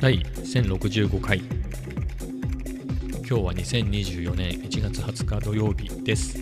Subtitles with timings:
[0.00, 1.38] 第1065回。
[1.38, 1.48] 今
[3.26, 6.38] 日は2024年1月20日土曜日です、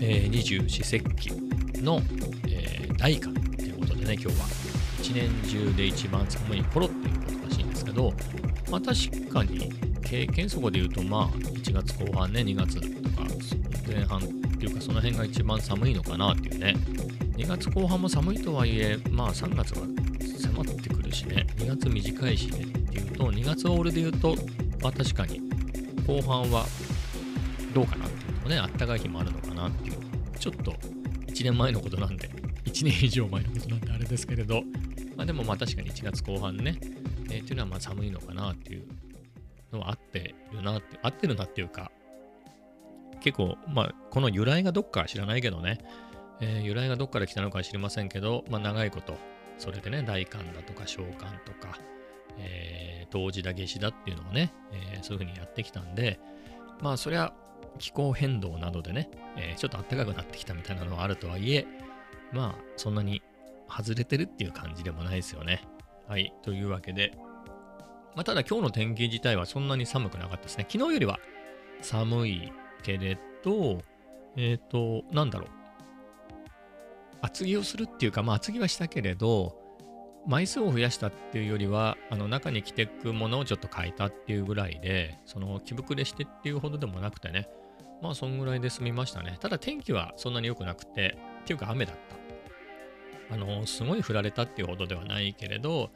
[0.00, 1.30] え、二十四節気
[1.82, 2.00] の、
[2.48, 4.46] えー、大寒ということでね今日は。
[4.98, 8.12] 一年中で一番寒い頃っていうことらしいんですけど
[8.72, 9.72] まあ確かに
[10.02, 12.80] 経験則で言うとまあ1月後半ね2月と
[13.10, 13.24] か
[13.86, 14.22] 前半っ
[14.58, 16.74] ていうかその辺が一番寒いのかなっていうね。
[17.36, 19.86] 2月後半も寒いとはいえまあ3月は
[20.40, 21.46] 迫ってくるしね。
[21.56, 22.64] 2月短いしね。
[22.64, 24.36] っていうと2月オールで言うと
[24.82, 25.40] まあ確かに。
[26.06, 26.66] 後半は
[27.72, 29.96] どうかなっていうのねあったかい日もあるのかなっていう。
[30.38, 30.72] ちょっと
[31.26, 32.28] 1年前のことなんで
[32.66, 34.62] 1年以上前のことなんであれですけれど。
[35.16, 36.76] まあでもまあ確かに1月後半ね、
[37.30, 38.86] えーっていうのはまあ寒いのかなっていう
[39.72, 41.92] のはあってるなって合ってるなっていうか
[43.20, 45.78] 結構まあこの由来がどっか知らないけどね、
[46.40, 49.16] えー由来がどっから来たのかは知りませんけど、まあ、長いこと
[49.58, 51.78] それでね大寒だとか小寒とか、
[52.38, 56.18] えー、冬至だ夏至だっていうのをね、えーそういうふうにやってきたんで
[56.80, 57.32] まあそりゃ
[57.78, 61.66] 気候変動などでね、えーちょっと暖かくなってきたみたいなのはあるとはいえ
[62.32, 63.22] まあそんなに
[63.68, 65.62] 外れてるっていう感じでもないですよね
[66.08, 67.12] はいというわけで
[68.14, 70.66] まあ、ただ今日の天気自体はそんなに寒くなかったですね。
[70.70, 71.18] 昨日よりは
[71.82, 73.80] 寒いけれど、
[74.36, 75.48] えっ、と、なんだろう。
[77.24, 79.56] 厚着をするっていうか、まあ厚着はしたけれど、
[80.26, 87.48] 枚数を増やしたっていうよりは、あの中に着ていくものをちょっと変えたっていうぐらいで、その着膨れしてっていうほどでもなくてね、
[88.02, 89.36] まあそんぐらいで済みましたね。
[89.40, 91.96] ただ天気はそんなに良くなくて、っていうか雨だっ
[93.28, 93.34] た。
[93.34, 95.90] あの、すごい降られたっていうほどではないけれど、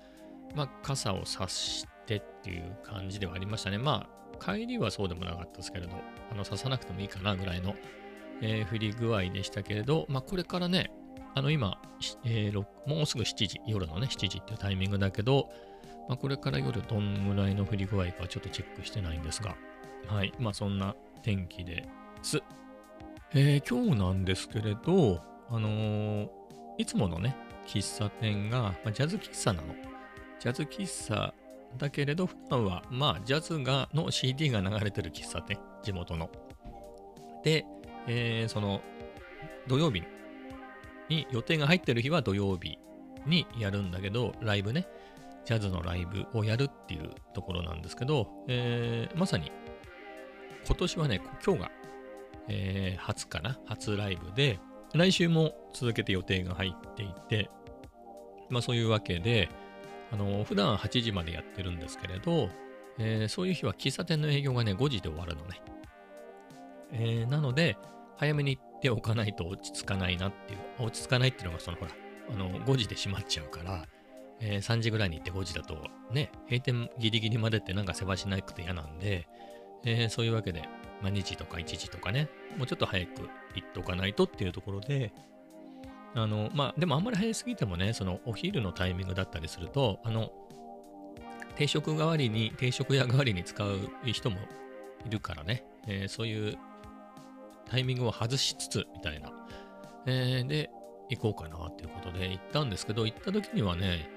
[0.55, 3.79] まあ傘を差してっていう感じではありましたね。
[3.79, 4.09] ま
[4.41, 5.93] あ帰りはそうでもなかったですけれど、
[6.31, 7.75] あの刺さなくてもいいかなぐらいの、
[8.41, 10.91] えー降り具合でしたけれど、まあこれからね、
[11.39, 11.81] あの今、
[12.25, 15.49] えーもうすぐ7時、夜のね、7時っていうタイミングだけど、
[16.09, 19.55] まあ、これから夜どんぐらいの降り具合かちょっとチェックしてないんですが、
[20.09, 21.89] はい、まあそんな天気で
[22.23, 22.43] す。
[23.35, 26.29] えー今日なんですけれど、あのー
[26.79, 27.37] いつものね、
[27.67, 29.75] 喫茶店が、まあ、ジャズ喫茶なの。
[30.41, 31.33] ジャズ喫茶
[31.77, 36.31] だけれど、普段は、まあ、ジャズがの CD が流れてる喫茶店、地元の。
[37.45, 37.65] で、
[38.09, 38.81] えーその、
[39.69, 40.18] 土曜日に
[41.31, 42.79] 予定が入ってる日は土曜日
[43.27, 44.87] にやるんだけど、ライブね、
[45.45, 49.51] ジャズのライブをやるっていうところなんですけど、えーまさに、
[50.67, 51.71] 今年はね、今日が、
[52.49, 54.59] えー初かな、初ライブで、
[54.95, 57.51] 来週も続けて予定が入っていて、
[58.51, 59.49] まあそういうわけで、
[60.13, 62.51] あの、普段8時までやってるんですけれど、
[62.99, 65.63] えーそういう日は喫茶店の営業がね、5時で終わるのね。
[66.93, 67.77] えーなので、
[68.17, 71.93] 早めに行っておかないと落ち着かないなっていう、落ち着かないっていうのがそのほら、
[72.33, 73.87] あの、5時で閉まっちゃうから、
[74.41, 75.77] えー3時ぐらいに行って5時だと、
[76.13, 79.27] ね、閉店ギリギリまでってなんかせわしなくて嫌なんで、
[79.85, 80.63] えーそういうわけで、
[81.03, 85.13] まあ、2時とか1時とかね、もうちょっと早く行っておかないとっていうところで、
[86.15, 90.33] あの、まあ、でもあんまり早すぎてもね、そのお昼のタイミングだったりすると、あの、
[91.57, 94.39] 定食代わりに、定食屋代わりに使う人も
[95.05, 96.59] いるからね、えーそういう
[97.69, 99.31] タイミングを外しつつ、みたいな。
[100.07, 100.71] えーで、
[101.11, 104.11] 行こうかなっていうことで行ったんですけど、行った時にはね、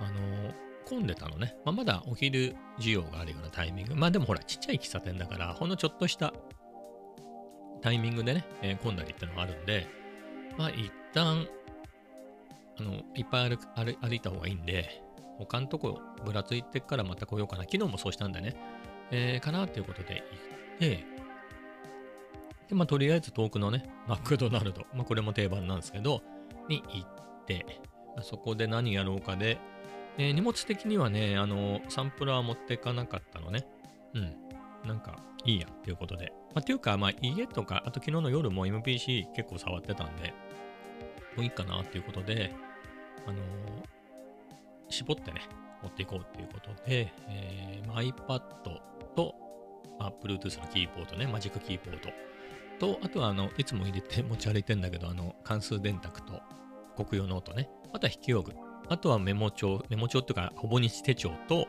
[0.00, 0.52] あの
[0.88, 1.56] 混んでたのね。
[1.64, 3.94] まあ、まだお昼需要があるようなタイミング。
[3.94, 6.32] まあでもほら、ちっちゃい喫茶店だから、ほんのちょっとした
[7.80, 9.86] タイミングでね、えー混んだりってのがあるんで、
[10.58, 11.46] まあ一旦、
[12.78, 15.02] あの、いっぱい歩歩歩いた方がいいんで、
[15.38, 17.62] 他のとこぶらついてからまた来ようかな。
[17.62, 18.56] 昨日もそうしたんでね、
[19.10, 21.11] えーかなっていうことで行って、
[22.72, 26.22] で、まあとりあえず遠くのね、マクドナルド、まあこれも定番なんですけど、
[26.70, 27.66] に行って、
[28.16, 29.58] あそこで何やろうかで、
[30.16, 33.66] え荷物的にはね、あの、サンプラー持ってかなかったのね。
[34.14, 34.88] うん。
[34.88, 36.32] なんか、いいやっていうことで。
[36.54, 40.34] まあ、っていうか、まあ、家とか、あと昨日の夜も MPC 結構触ってたんで、
[41.36, 42.54] もういいかなっていうことで、
[43.26, 43.42] あのー
[44.88, 45.40] 絞ってね、
[45.82, 48.40] 持っていこうっていうことで、えーま iPad
[49.14, 49.34] と、
[49.98, 52.10] まあ、Bluetooth のキーボードね、 Magic Keyboard
[52.82, 56.42] と、あとは、あの、いつも入れて持ち歩いてんだけど、あの、関数電卓と
[56.96, 58.52] コクヨノートね、あとは筆記用具、
[58.88, 61.68] あとはメモ帳、メモ帳っていうか、ほぼ日手帳と、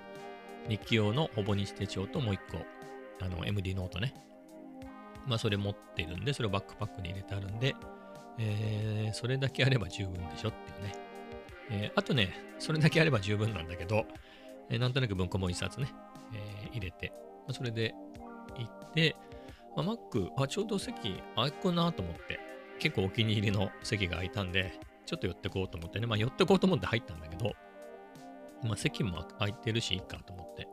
[0.68, 2.65] 日記用のほぼ日手帳ともう一個、
[3.24, 4.15] あの、MD ノートね。
[5.27, 7.75] まあ、それ持ってるんで、それをバックパックに入れてあるんで、
[8.39, 10.94] えーそれだけあれば十分でしょっていうね。
[11.69, 14.07] えーあとね、それだけあれば十分なんだけど、
[14.71, 15.94] えーなんとなく文庫も一冊ね、
[16.33, 17.13] えー入れて、
[17.45, 17.94] まあそれで
[18.57, 19.16] 行って、
[19.75, 22.39] まあ、Mac、あ、ちょうど席空くなと思って、
[22.79, 27.53] 結構お気に入りの席が空いたんで、ちょっと寄ってこうと思ってね、まあ寄ってこうと思って入ったんだけど、
[28.63, 30.67] まあ席も空いてるしいいかと思って、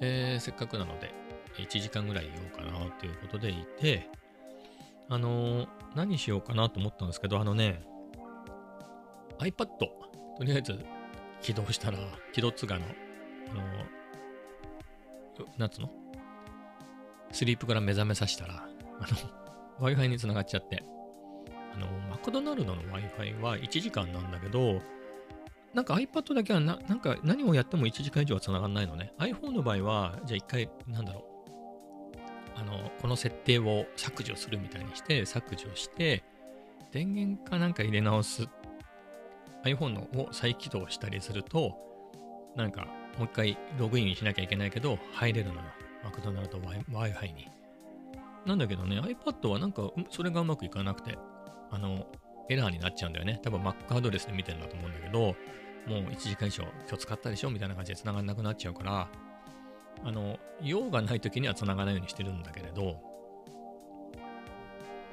[0.00, 1.12] えー、せっかくなので、
[1.56, 4.08] 1時間ぐらいいようかなということでいて、
[5.08, 7.82] あのー、何しようかなと思ったんですけど、あのね、
[9.38, 9.88] iPad、と
[10.40, 10.78] りあえず
[11.40, 11.98] 起動したら、
[12.32, 12.84] 起動ツガの、
[13.50, 15.90] あのー、なんつの？
[17.32, 18.66] スリープから目覚めさせたら、
[19.00, 20.82] あの、 Wi-Fi につながっちゃって、
[21.74, 24.80] あの、マクドナルドの Wi-Fi は1時間なんだけど、
[25.74, 29.12] なんか iPad だけはな、なんか何をやっても1時間以上は繋がんないのね。
[29.18, 32.60] iPhone の場合は、じゃあ一回、なんだろう。
[32.60, 36.24] あの、この設定を削除するみたいにして、削除して、
[36.90, 38.48] 電源かなんか入れ直す。
[39.64, 41.76] iPhone のを再起動したりすると、
[42.56, 42.86] なんか
[43.18, 45.60] もう一回ログインしなきゃいけないけど、入れるのよ。
[46.04, 47.48] マクドナルド Wi-Fi に。
[48.46, 51.18] なんだけどね、iPad はなんかそれがうまくいかなくて、
[51.70, 52.06] あの、
[52.48, 53.40] エラーになっちゃうんだよね。
[53.42, 55.34] 多分 Mac アドレスで見てるんだと思うんだけど、も
[56.00, 57.50] う1時間以上今日使ったでしょ？
[57.50, 59.08] みたいな感じで繋がんなくなっちゃうから、
[60.04, 63.02] あの、用がない時には繋がないようにしてるんだけれど、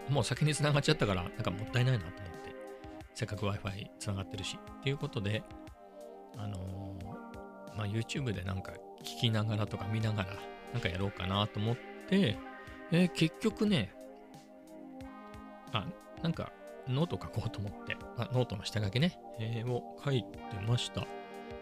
[0.10, 2.56] もう先に繋がっちゃったから、なんかもったいないなと思って、
[3.16, 5.44] せっかく Wi-Fi 繋がってるし、っていうことで、
[6.38, 10.30] あのー、まあ、YouTube でなんか聞きながらとか見ながら、
[10.76, 11.76] なんかやろうかなと思っ
[12.10, 12.38] て、
[12.92, 13.94] えー、結局ね、
[15.72, 15.86] あ、
[16.22, 16.52] なんか
[16.90, 20.28] ノート書こうと思って、あノートの下書きね、えー、を書いて
[20.68, 21.08] ました。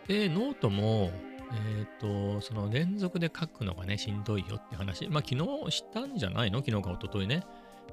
[0.08, 1.12] で、ノートも、
[1.52, 5.08] えっ、ー、と、その連続で書くのがね、しんどいよって話。
[5.10, 6.64] まあ、昨日したんじゃないの？
[6.66, 7.44] 昨日か一昨日ね。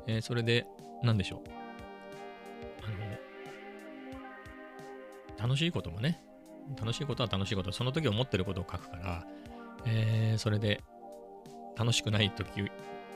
[0.06, 0.67] えー、それで、
[1.02, 1.40] なんでしょう？
[2.82, 2.88] あ
[5.43, 6.22] の、楽しいこともね、
[6.81, 9.26] 楽しいことは楽しいこと、その時思ってることを書くから、
[9.84, 10.81] えー、それで、
[11.81, 12.71] 楽しくない時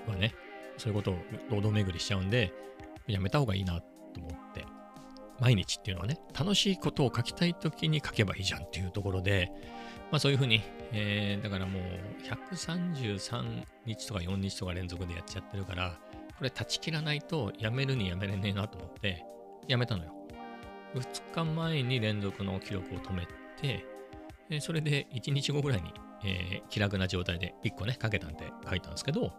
[0.09, 0.35] はね、
[0.79, 1.17] そういうことを
[1.51, 2.51] 堂々巡りしちゃうんで、
[3.07, 3.87] やめた方がいいなと
[4.21, 4.65] 思って、
[5.39, 9.53] 毎日っていうのはね、楽しいことを書きたい時に書けばいいじゃんっていうところで、
[10.11, 10.63] まあそういうふうに、
[10.93, 11.83] えー、だからもう
[12.55, 15.99] 133日とか4日とか連続でやっちゃってるから、
[16.39, 19.27] これ断ち切らないとやめるにやめれねえなと思って、
[19.69, 20.13] やめたのよ。
[20.95, 23.27] 2日前に連続の記録を止め
[23.61, 25.93] て、それで1日後ぐらいに、
[26.25, 29.33] えー、気楽な状態で1個ね、かけたんで書いたんですけど、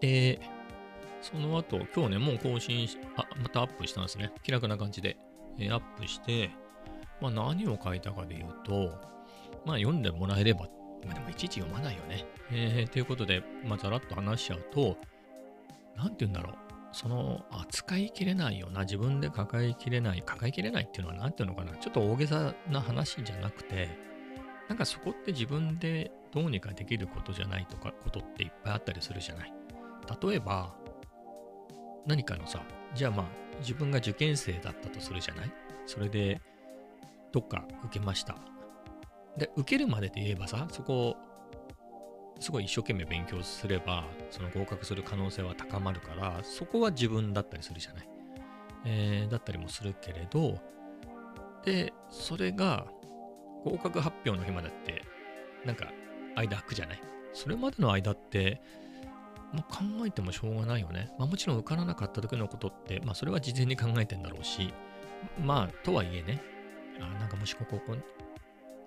[0.00, 0.40] で、
[1.22, 4.30] その後、今日ね、もう更新し、あ、またアップしたんですね。
[4.42, 5.16] 気楽な感じで、
[5.58, 6.50] えー、アップして、
[7.20, 8.92] まあ何を書いたかで言うと、
[9.64, 10.68] まあ読んでもらえれば、
[11.06, 12.26] まあでもいちいち読まないよね。
[12.52, 14.98] えー、ということで、まあざらっと話しちゃうと、
[15.96, 16.54] なんて言うんだろう。
[16.92, 21.76] その扱いきれないような、自分で抱えきれない、抱えきれないっていうのは何て言うのかな。
[21.78, 23.88] ちょっと大げさな話じゃなくて、
[24.68, 29.52] なんかそこって自分でどうにかできることじゃないとか、ことっていっぱいあったりするじゃない。
[30.22, 30.74] 例えば、
[32.06, 32.62] 何かのさ、
[32.94, 33.26] じゃあまあ、
[33.60, 35.52] 自分が受験生だったとするじゃない
[35.86, 36.40] それで、
[37.32, 38.36] どっか受けました。
[39.36, 41.16] で、受けるまでで言えばさ、そこ、
[42.40, 48.08] すごい一生懸命勉強すれば、その合格する可能性は高まるから、そこは自分だったりするじゃない。
[48.86, 50.60] えー、だったりもするけれど、
[51.64, 52.86] で、それが
[53.64, 55.02] 合格発表の日までって、
[55.64, 55.90] なんか
[56.36, 57.00] 間空くじゃない？
[57.32, 58.60] それまでの間って、
[59.52, 61.12] まあ、考えてもしょうがないよね。
[61.18, 64.74] まあ、もちろん受からなかった時のことって、まあ、それは事前に考えてんだろうし、
[65.40, 66.42] まあ、とはいえね、
[67.00, 67.80] あなんかもしここ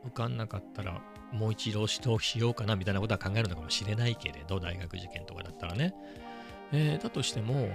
[0.05, 5.93] 受かんなかったら、もう一度指導しようかなみたいなことは考えるのかもしれないけれど、大学受験とかだったらね。
[6.72, 7.69] えー、だとしても、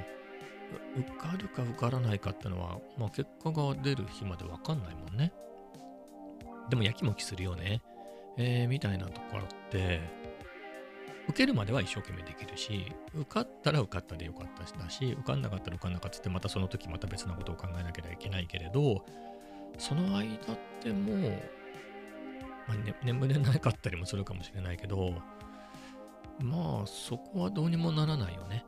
[0.97, 5.32] 受かるか受からないかってのは、まあ、結果が出る日までわかんないもんね。
[6.69, 7.83] でもやきもきするよね。
[8.38, 10.00] えー、みたいなところって、
[11.28, 19.04] 受けるまでは一生懸命できるし、受かったら受かったでよかったしだし、受かんなかったら受かんなかったってまたその時また別なことを考えなきゃいけないけれど、
[19.78, 21.19] その間ってもう、
[22.66, 25.14] まあね、眠れなかったりもするかもしれないけど、
[26.40, 28.64] まあそこはどうにもならないよね。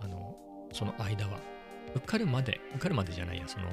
[0.00, 0.36] あの、
[0.72, 1.38] その間は。
[1.94, 3.66] 受かるまで、受かるまでじゃないや、その、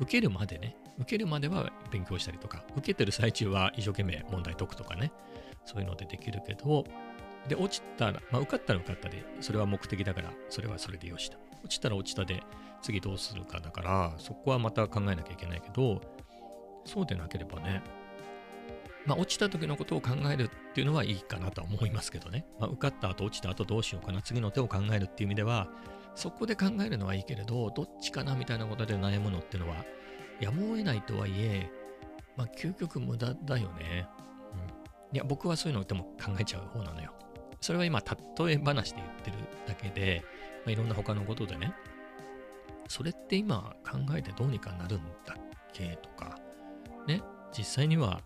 [0.00, 5.12] 受けるまでね、受けるまでは勉強したりとか、受けてる最中は一生懸命問題解くとかね、
[5.64, 6.84] そういうのでできるけど、
[7.48, 11.38] で、落ちたら、まあ、受かったら受かったで、それは目的だから、それはそれでよしと。
[11.64, 12.42] 落ちたら落ちたで、
[12.82, 16.00] 次どうするかだから、そこはまた考えなきゃいけないけど、
[16.84, 17.82] そうでなければね、
[19.06, 22.46] まあ、落ちた時のことを考えるっていうのはいいかなとは思いますけどね。
[22.58, 25.68] まあ、受かった後、落ちた後どうしようかな、次の手を考えるっていう意味では、
[26.14, 29.84] そこで考えるのはいいけれど、どっちかなみたいなことで悩むのってのは、
[30.40, 31.70] やむを得ないとはいえ、
[32.36, 34.06] まあ、究極無駄だよね。
[34.74, 34.80] うん
[35.12, 37.12] いや、僕はそういうのでも考えちゃう方なのよ。
[37.60, 39.36] それは今、例え話で言ってる
[39.66, 40.22] だけで、
[40.64, 41.74] まあ、いろんな他のことでね、
[42.88, 46.38] それって今考えてどうにかなるんだっけとか、
[47.06, 47.22] ね、
[47.56, 48.20] 実際には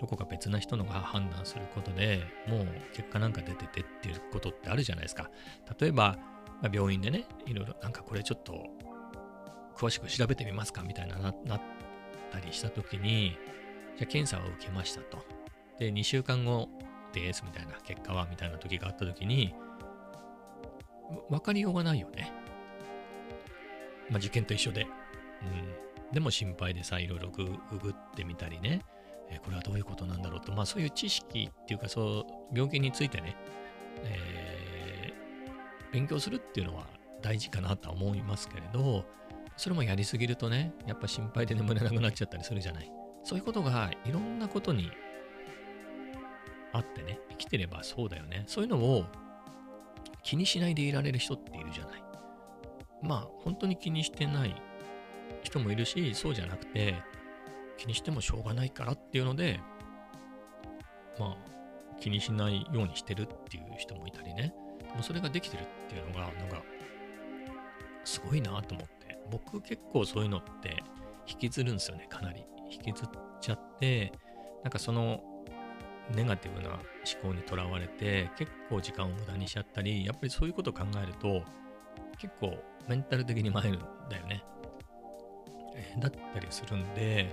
[0.00, 5.30] どこか別な人のが判断することでもう結果なんか出ててっていうことってあるじゃないですか。
[5.78, 6.16] 例えば、
[6.62, 8.66] まあ、病院でね、いろいろなんかこれちょっと
[9.76, 11.34] 詳しく調べてみますかみたいななっ
[12.30, 13.36] たりしたときに、
[13.96, 15.24] じゃ検査を受けましたと。
[15.78, 16.68] で、2週間後
[17.12, 19.54] ですみたいな結果はみたいな時があったときに、
[21.30, 22.32] 分かりようがないよね。
[24.10, 24.82] まあ、受験と一緒で。
[24.82, 26.12] うん。
[26.12, 27.44] でも心配でさ、いろいろグ
[27.78, 28.82] グってみたりね、
[29.30, 33.36] え、これはどういうことなんだろうと、まあそういう知識っていうか、そう、病気についてね、
[34.04, 34.67] えー、
[35.92, 36.86] 勉強するっていうのは
[37.22, 39.04] 大事かなとは思いますけれど、
[39.56, 42.90] それもやりすぎるとね、やっぱ心配で眠れなくなっちゃったりするじゃない。
[43.24, 44.90] そういうことがいろんなことに
[46.72, 48.44] あってね、生きてればそうだよね。
[48.46, 49.04] そういうのを
[50.22, 52.02] 気にしないでいられる人っているじゃない。
[53.02, 54.54] まあ、本当に気にしてない
[55.42, 56.94] 人もいるし、そうじゃなくて、
[57.76, 59.60] 気にしてもしょうがないからっていうので、
[61.18, 61.36] まあ、
[62.00, 64.52] 気にしないようにしてるっていう人もいたりね。
[64.94, 66.62] もうそれができてるっていうのが、なんか、
[68.04, 69.18] すごいなと思って。
[69.30, 70.82] 僕結構そういうのって
[71.26, 72.44] 引きずるんですよね、かなり。
[72.70, 73.08] 引きずっ
[73.40, 74.12] ちゃって、
[74.62, 75.22] なんかその
[76.14, 76.80] ネガティブな思
[77.22, 81.42] 考にとらわれて結構時間を無駄にしちゃったりやっぱりそういうことを考えると
[82.18, 82.56] 結構
[82.88, 84.42] メンタル的に参るんだよね。
[86.00, 87.28] だったりするんで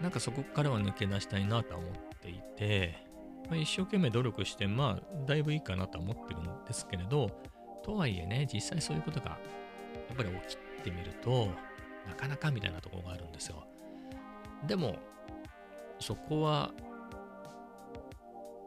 [0.00, 3.05] なんかそこからは抜け出したいなとは思っていて、
[3.48, 7.30] まあ、一生懸命努力してまあだいぶいいかなとは思ってるんですけれど
[7.84, 9.38] とはいえね実際そういうことが
[10.08, 11.48] やっぱり起きてみると
[12.06, 13.66] なかなかみたいなところがあるんですよ。
[14.66, 14.96] でも
[16.00, 16.72] そこは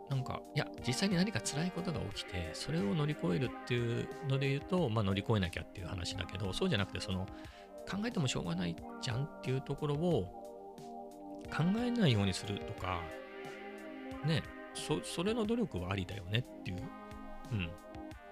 [0.10, 7.28] なんか、いや、実際に何か辛いことが起きて、それを乗り越えるっていうので言うと、まあ乗り越えなきゃっていう話だけど、そうじゃなくて、その、
[7.90, 10.24] 考えてもしょうがないじゃんっていうところを
[11.56, 13.02] 考えないようにするとか、
[14.26, 14.42] ね、
[14.74, 16.78] そそれの努力はありだよねっていう、
[17.52, 17.70] うん、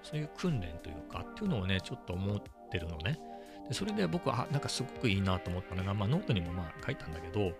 [0.03, 2.41] そういう訓練というか、っていうのをね、ちょっと思っ
[2.71, 3.19] てるのね。
[3.67, 7.51] でそれで僕は、なんかすごくいいなと思ったのが、まあノートにもまあ書いたんだけど、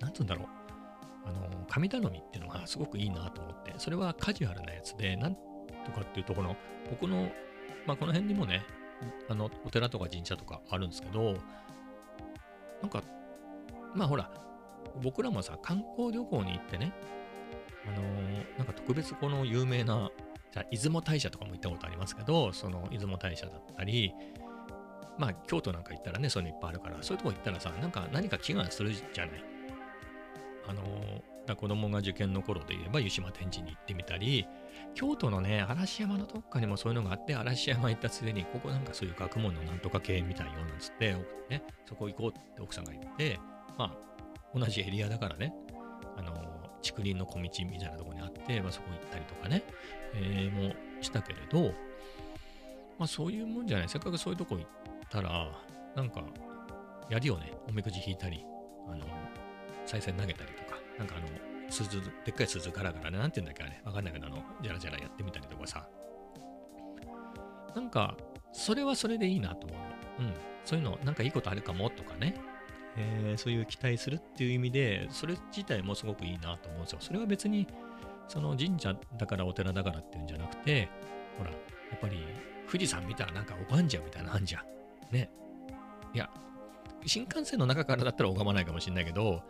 [0.00, 0.46] なんつうんだろう。
[1.26, 5.40] あの、神頼みっていうのがすごくいいなと思って、それはカジュアルなやつで、なんと
[5.94, 6.56] かっていうところ、
[6.90, 7.30] 僕の、
[7.86, 8.64] まあこの辺にもね、
[9.28, 11.34] あの、お寺とか神社とかあるんですけど、
[12.82, 13.02] なんか、
[13.94, 14.30] まあほら、
[15.02, 16.92] 僕らもさ、観光旅行に行ってね、
[17.92, 20.10] あのー、なんか特別この有名な、
[20.52, 24.12] じゃ、出雲大社とかも行ったことありますけど、その出雲大社だったり、
[25.18, 29.44] まあ、京都なんか行ったらね、そういうのいっぱいあるから、そういうとこ行ったらさ、なんか何か祈願するじゃない？
[30.68, 34.46] あのー、子供が受験の頃で言えば湯島天神に行ってみたり、
[34.94, 41.16] 京都のね、嵐山のどっかにもそういうのがあって、嵐山行ったついでに、ここなんかそういう学問のなんとか系みたいよなんつって、
[41.48, 43.38] ね、そこ行こうって奥さんが言って、
[43.76, 43.92] ま
[44.54, 45.52] あ、同じエリアだからね、
[46.16, 46.49] あのー、
[46.82, 49.62] 竹林の小道みたいなとこにあって、まあ、そこ行ったりとかね、
[50.14, 51.72] えー、もしたけれど、
[52.98, 53.88] まあそういうもんじゃない。
[53.88, 54.66] せっかくそういうとこ行っ
[55.08, 55.48] たら、
[55.96, 56.22] なんか、
[57.08, 57.52] やるよね。
[57.68, 58.44] おみくじ引いたり、
[58.88, 59.04] あの、
[59.86, 61.26] 再銭投げたりとか、なんかあの、
[61.70, 65.88] 鈴、でっかい鈴ガラガラね、なんて言うんだっけあれ、わかんないけど、あの、じゃらじゃらやってみたりとかさ、
[67.74, 68.16] なんか、
[68.52, 69.76] それはそれでいいなと思
[70.18, 70.28] うの。
[70.28, 70.34] うん。
[70.64, 71.88] そういうの、なんかいいことあるかも？
[71.90, 72.34] とかね、
[72.96, 76.98] えー、そういう期待するっていう意味で、それ自体もすごくいいなと思うんですよ。
[77.00, 77.66] それは別に、
[78.28, 80.88] その神社だからお寺だからっていうんじゃなくて、
[81.38, 81.56] ほら、や
[81.96, 82.18] っぱり
[82.66, 84.64] 富士山見たらなんか拝んじゃうみたいなあんじゃん。
[85.14, 85.30] ね。
[86.14, 86.30] いや、
[87.06, 89.42] 新幹線の中からだったら拝まないかもしれないけど、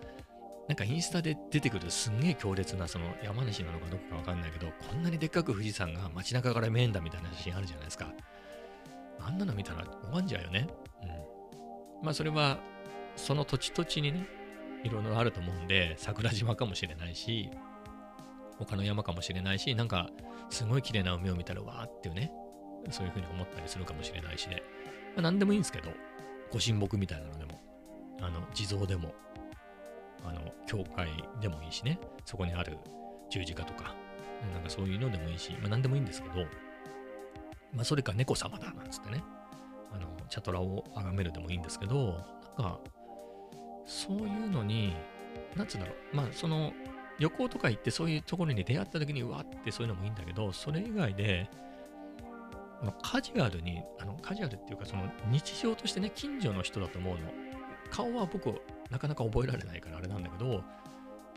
[0.68, 8.12] なんかインスタで出てくるすんげえ強烈なその山梨なのかどこかわかんないけど、こんなにでっかく富士山が街中から見えんだみたいな写真あるじゃないですか。
[9.18, 10.68] あんなの見たら拝んじゃうよね。
[11.02, 12.04] うん。
[12.04, 12.58] まあそれは、
[13.20, 14.26] その土地土地にね、
[14.82, 17.50] いろいろあると思うんで、桜島かもしれないし、
[18.58, 20.10] 他の山かもしれないし、なんか
[20.48, 22.32] すごい綺麗な海を見たらわーっていうね、
[22.90, 24.62] そういうふうに思ったりするかもしれないしで、
[25.14, 25.90] まあ、何でもいいんですけど、
[26.50, 27.60] ご神木みたいなのでも、
[28.20, 29.14] あの、地蔵でも、
[30.24, 31.08] あの、教会
[31.40, 32.78] でもいいしね、そこにある
[33.30, 33.94] 十字架とか、
[34.52, 36.34] なんかそういうのでもいいし、まあ何でもいいんですけど、
[37.72, 39.22] まあそれか猫様だなんつってね、
[39.92, 42.24] あの、チャトラを崇めるでもいいんですけど、
[42.58, 42.80] なんか、
[43.90, 44.94] そういうのに、
[45.56, 46.72] なんつうんだろう、まあその、
[47.18, 51.50] 旅行とか行ってそういうところに出会った時にうわってそういうのもいいんだけど、それ以外で、
[52.82, 57.20] あカジュアルに、あのカジュアルっていうか、その日常としてね、近所の人だと思うの。
[57.90, 58.54] 顔は僕、
[58.90, 60.62] なかなか覚えられないからあれなんだけど、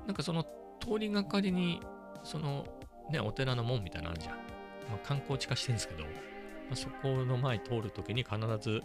[0.05, 0.43] なんかその
[0.79, 1.81] 通りがかりに、
[2.23, 2.67] その
[3.09, 4.35] ね、お寺の門みたいなのあるじゃん。
[4.35, 6.09] まあ、観光地化してるんですけど、ま
[6.73, 8.83] あ、そこの前通るときに必ず、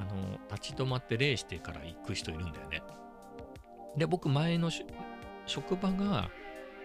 [0.00, 2.82] あの、立ち止まって礼してから行く人いるんだよね。
[3.96, 4.70] で、僕前の
[5.46, 6.30] 職場が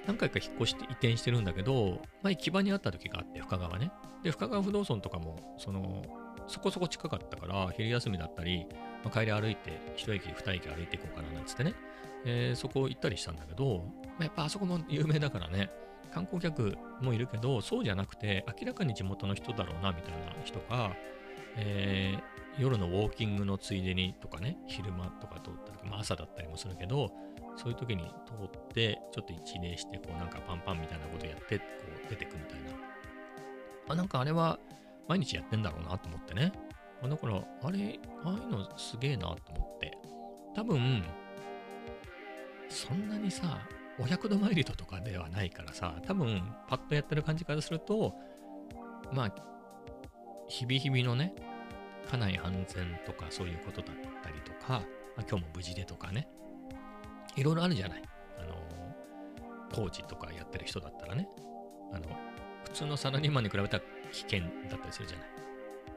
[0.07, 3.91] 何回か引っ越して移転してるんだけど、前木場にあった時があって、深川ね。
[4.24, 6.03] で、深川不動尊とかも、その、
[6.48, 8.67] そこそこ近かったから、昼休みだったり、
[9.03, 11.74] まあ、帰り歩いて、一駅、二駅歩いていこうかななんつってね、
[12.25, 15.69] えー、そこ行ったりしたんだけど、まあ、やっぱあそこも有名だからね、
[16.12, 20.95] 観光客もいるけど、そうじゃなくて、明らかに地元の人だろうな、みたいな人が、
[21.57, 27.12] えー、夜のウォーキングのついでにとかね、昼間とか通ったり、まあ、朝だったりもするけど、
[27.57, 31.65] そういう時に通って、ちょっと一礼して、こうなんかパンパンみたいなことやって、こ
[32.05, 32.71] う出てくみたいな。
[33.89, 34.59] あ、なんかあれは
[35.07, 36.51] 毎日やってんだろうなと思ってね。
[37.03, 39.97] だから、あれ、ああいうのすげえなと思って。
[40.55, 41.03] 多分、
[42.69, 43.59] そんなにさ、
[44.00, 48.15] お百度参りとかではないからさ、多分、パッとやってる感じからすると、
[49.12, 49.35] まあ、
[50.47, 51.33] 日々日々のね、
[52.09, 54.83] 家内安全とかそういうことだったりとか、
[55.17, 56.27] ま、今日も無事でとかね、
[57.35, 58.03] いろいろあるじゃない。
[58.39, 58.55] あの、
[59.74, 61.27] 工事とかやってる人だったらね、
[61.91, 62.07] あの、
[62.63, 65.29] 普通のサラリーマンに比べたら危険だったりするじゃない。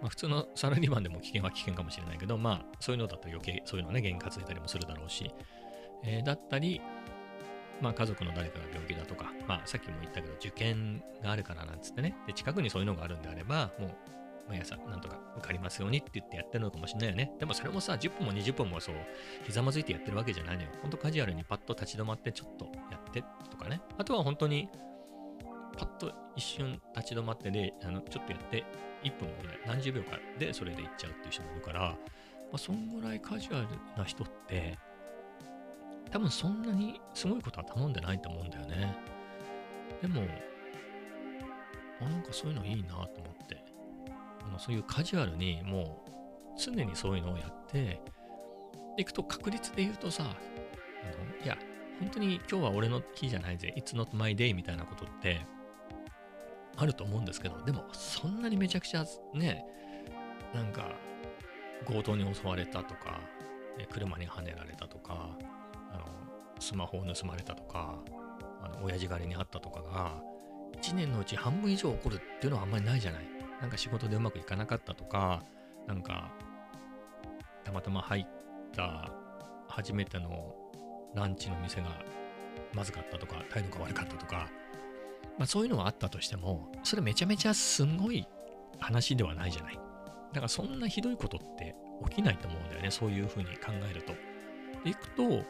[0.00, 5.30] まあ、普通のサラリーマンでも危険は危険かもしれないけど、まあ、そういうのだった余計そういうのね、原因担いだりもするだろうし、
[6.04, 6.80] えー、だったり、
[7.80, 13.90] まあ、家族の誰かが病気だとか、まあ、さっきも言ったけど、受験があるからなんつってね、で近くにそういうのがあるんであれば、もう、
[14.48, 17.32] 毎朝なんとか受かりますようにって言ってやってるのかもしれないよね。
[17.38, 18.94] でもそれもさ、10分も20分もそう、
[19.44, 20.70] ひざまずいてやってるわけじゃないのよ。
[20.82, 23.80] ほんとカジュアルにパッと立ち止まってちょっとやってとかね。
[23.98, 24.68] あとは本当に、
[25.76, 28.64] パッと一瞬立ち止まってで、あのちょっとやって、
[29.04, 31.96] 1分もいない、何十秒かでそれで行っちゃうっていう人もいるから、ま
[32.54, 34.78] あ、そんぐらいカジュアルな人って、
[36.10, 38.96] 多分そんなにすごいことは頼んでないと思うんだよね。
[40.00, 40.22] でも、
[42.00, 43.62] あなんかそういうのいいなと思って、
[44.48, 46.10] のそういうカジュアルにもう
[46.60, 48.00] 常にそういうのをやって
[48.96, 50.26] いくと確率で言うとさ、あ
[51.38, 51.56] のいや、
[52.00, 55.40] 本当に今日は俺の日じゃないぜ、It's not my day みたいなことって
[56.76, 59.64] あると思うんですけど、でもそんなにめちゃくちゃね、
[60.54, 60.90] なんか
[61.86, 63.20] 強盗に襲われたとか、
[63.92, 65.30] 車にはねられたとか、
[65.92, 66.04] あの
[66.58, 67.98] スマホを盗まれたとか、
[68.62, 70.20] あの親父狩りにあったとかが、
[70.80, 73.37] 1年のうち半分以上起こるっていうのはあんまりないじゃない。
[73.60, 75.42] なんか仕事でうまくいかなかったとか、
[75.86, 76.30] なんか
[77.64, 78.26] たまたま入っ
[78.74, 79.10] た
[79.68, 80.54] 初めての
[81.14, 81.88] ランチの店が
[82.72, 84.48] まずかったとか、態度が悪かったとか、
[85.38, 88.26] まあ、そういうのはあったとしても、それめちゃめちゃすごい
[88.78, 89.74] 話ではないじゃない。
[89.74, 89.80] だ
[90.34, 91.74] からそんなひどいことって
[92.08, 94.12] 起きないと思うんだよね、そういうふうに考えると。
[94.84, 95.40] で、いくと、そう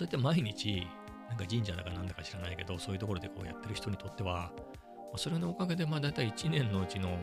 [0.00, 0.86] やって毎日、
[1.28, 4.52] なんか神社だかなんだか知らないけど、そういうところでこうやってる人にとっては、
[5.16, 7.16] それのおかげで、まあ大体1年のうちの、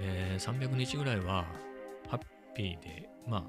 [0.00, 1.46] えー、300日ぐらいは、
[2.08, 2.20] ハッ
[2.54, 3.44] ピーで、まあ、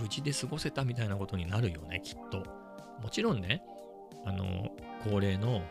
[0.00, 2.38] 無事で過ごせたみたいなことになるよね、きっと。
[3.02, 3.62] もちろんね、
[4.24, 4.70] あの、
[5.04, 5.62] 高齢の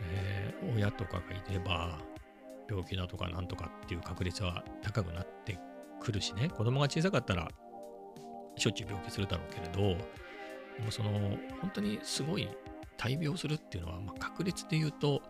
[0.00, 1.98] えー、親とかがいれば
[2.68, 5.58] 病気だとかなんとかっていう確率は高くなって
[6.00, 7.48] くるしね子供が小さかったら
[8.56, 9.98] しょっちゅう病気するだろうけれど
[10.78, 11.10] でもその
[11.60, 12.48] 本当にすごい
[12.96, 15.20] 大病するっていうのは、まあ、確率で言うと、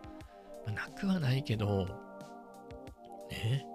[0.65, 1.85] まあ、なくはないけど
[3.31, 3.65] ね。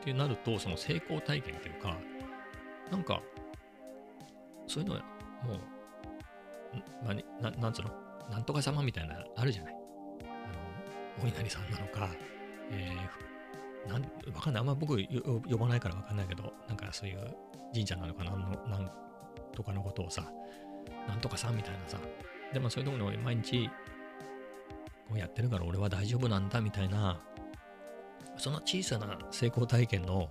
[0.00, 1.96] ってなるとその成功体験っていうか
[2.90, 3.20] なんか
[4.66, 5.02] そういうのは
[5.44, 5.58] もう、
[7.04, 7.90] まあ、ななんつうの？
[8.30, 9.74] なんとか様みたいなあるじゃない。
[9.74, 12.08] あのお稲荷さんなのか、
[12.70, 14.02] えー、なん
[14.34, 14.60] わかんない。
[14.60, 14.96] あんま僕
[15.50, 17.18] 呼ばないからわかんないけど、なんかそういう
[17.72, 18.90] 神社なのかなんの、なん
[19.52, 20.30] とかのことをさ、
[21.08, 21.98] なんとかさんみたいなさ、
[22.52, 23.68] でもそういうところに毎日
[25.08, 27.20] こうやってるから俺は大丈夫なんだみたいな、
[28.36, 30.30] その小さな成功体験の、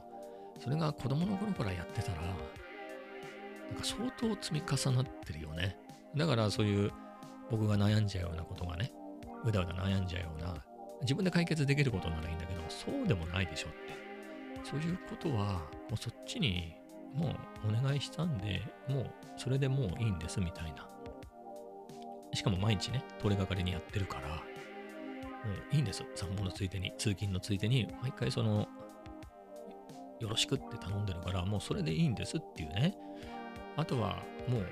[0.59, 2.27] それが子供の頃からやってたら、な
[3.73, 5.77] んか相当積み重なってるよね。
[6.15, 6.91] だからそういう
[7.49, 8.91] 僕が悩んじゃうようなことがね、
[9.43, 10.63] うだうだ悩んじゃうような
[11.01, 13.77] 自分で解決できることならいいんだけど、そうでもないでしょって。
[14.63, 15.53] そういうことは、
[15.89, 16.75] もうそっちに
[17.13, 17.35] も
[17.65, 20.87] うお願いしたんで、もうそれでもういいんですみたいな。
[22.33, 24.43] しかも毎日ね、通りがかりにやってるから、
[25.47, 26.03] もういいんです。
[26.15, 28.67] 散歩のついでに、通勤のついでに、毎回その、
[30.19, 32.97] よろしくって頼んでるから、もうそれでいいんですっていうね。
[33.75, 34.67] あとは、もう、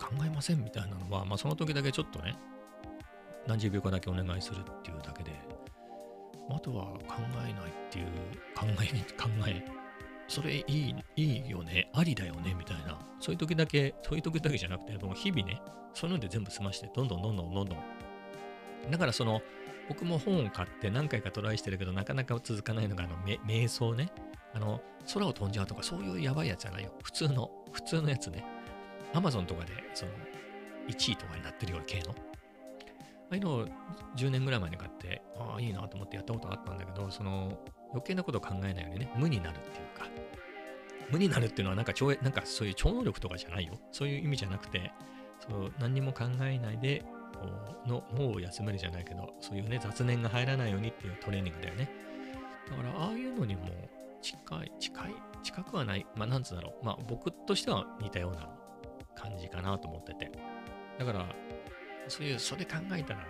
[0.00, 2.34] 考えませんみたいなのは、まあその時だけちょっとね、
[3.46, 5.32] 何十秒かだけお願いするっていうだけで、
[6.50, 7.54] あとは考えないっ
[7.90, 8.06] ていう
[8.56, 9.64] 考え、考え、
[10.26, 12.98] それいい、いいよね、ありだよね、みたいな。
[13.20, 15.60] そういう時だけ、そういう時だけじゃなくて、もう日々ね、
[15.92, 17.78] そういうので全部済まして、どんどんどんどんどんどん。
[18.90, 19.42] だからその、
[19.88, 24.10] 僕も本を買って何回かトライしてるけど、なかなか続かないのが、あの、瞑想ね。
[24.54, 24.80] あの、
[25.12, 26.92] 空を飛んじゃうとか、そういうやばいやつじゃないよ。
[27.02, 28.44] 普通の、普通のやつね。
[29.14, 30.12] アマゾンとかで、その、
[30.88, 32.10] 1位とかになってるような系の。
[32.10, 32.14] あ
[33.32, 33.68] あいうのを
[34.16, 37.58] 10年ぐらい前に買って、ああ、いいなと思ってやったことがあったんだけど、その、
[37.90, 40.06] 余計なことを考えないようにね、無になるっていうか、
[41.10, 43.74] 無になるっていうのはなんか超、なんかそういう超能力とかじゃないよ。
[43.92, 44.92] そういう意味じゃなくて、
[45.48, 47.46] そう何にも考えないで、こ
[47.86, 51.90] うの脳を休めるじゃないけど、そういうね、雑念が入らないようにっていうトレーニングだよね。
[52.70, 53.62] だから、ああいうのにも
[54.20, 56.84] 近い、近い、近くはない、まあ、なんつうんだろう。
[56.84, 58.48] まあ、僕としては似たような
[59.14, 60.30] 感じかなと思ってて。
[60.98, 61.26] だから、
[62.08, 63.20] そういう、それ考えたら、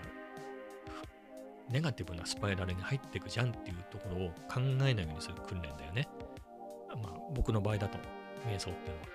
[1.68, 6.08] ネガティブなスパイラルに入っていくじゃんっていうところを考えないようにする訓練だよね。
[7.02, 7.98] まあ、僕の場合だと、
[8.46, 9.08] 瞑想っていうのは。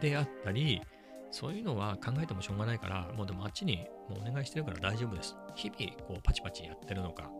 [0.00, 0.80] であったり、
[1.30, 5.36] そういうのは考えてもしょうがないから、もうでもあっちにもうお願いしてるから大丈夫です。
[5.54, 7.30] 日々、こう、パチパチやってるのか、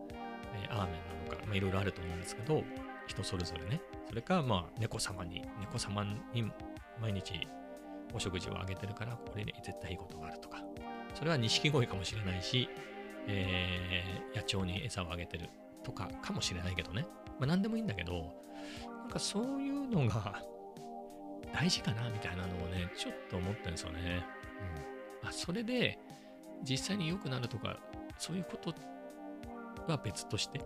[0.53, 2.63] えー、アーメンなのか、まあ、いろいろあると思うんですけど、
[3.07, 3.81] 人それぞれね。
[4.07, 6.51] それか、まあ、猫様に、猫様に
[7.01, 7.47] 毎日
[8.13, 10.63] お食事をあげてるから、これに絶対いいことがあるとか。
[11.13, 12.69] それは錦鯉かもしれないし、
[13.27, 15.49] えー、野鳥に餌をあげてる
[15.83, 17.05] とかかもしれないけどね。
[17.39, 18.33] まあ、何でもいいんだけど、
[18.99, 20.41] なんかそういうのが
[21.53, 24.25] 大事かなみたいなのをね、ちょっと思ってるんですよね。
[25.21, 25.29] うん。
[25.29, 25.99] あ、それで、
[26.63, 27.77] 実際に良くなるとか、
[28.17, 28.73] そういうこと
[29.87, 30.61] は別として。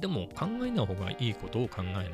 [0.00, 2.08] でも、考えない方がいいことを考えない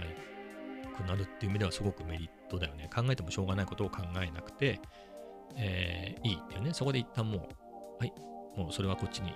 [0.99, 2.91] くなるっていう意味ではすごくメリットだよね。
[2.95, 4.81] 考えてもしょうがないことを考えなくて、
[5.57, 6.75] えー、いいっていうね。
[6.75, 7.41] そこで一旦もう、
[7.99, 8.13] はい、
[8.57, 9.33] もうそれはこっちに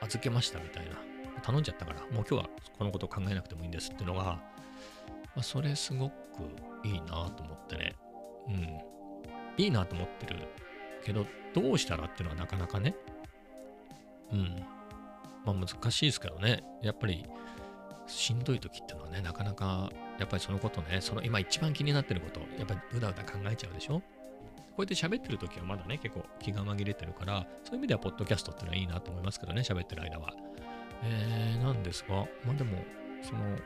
[0.00, 0.96] 預けましたみたいな。
[1.42, 4.40] 頼んじゃったから、もう今日はこのことを考えなくてもいいんですっていうのが、
[5.34, 6.14] まあ、それすごく
[6.84, 7.96] いいなと思ってね。
[8.48, 9.62] うん。
[9.62, 10.48] いいなと思ってる
[11.04, 12.94] けど、どうしたらっていうのはなかなかね。
[14.32, 14.64] うん。
[15.44, 16.62] まあ難しいですけどね。
[16.82, 17.24] やっぱり、
[18.06, 30.32] しんどい時っていうのはね、なかなか、やっぱりそのことね、その今一番気になってること、やっぱりうだうだ考えちゃうでしょこうやって喋ってる時はまだね、結構気が紛れてるから、そういう意味では、ポッドキャストっていうのはいいなと思いますけどね、喋ってる間は。
[31.04, 32.78] えー、なんですが、まあでも、
[33.22, 33.56] その、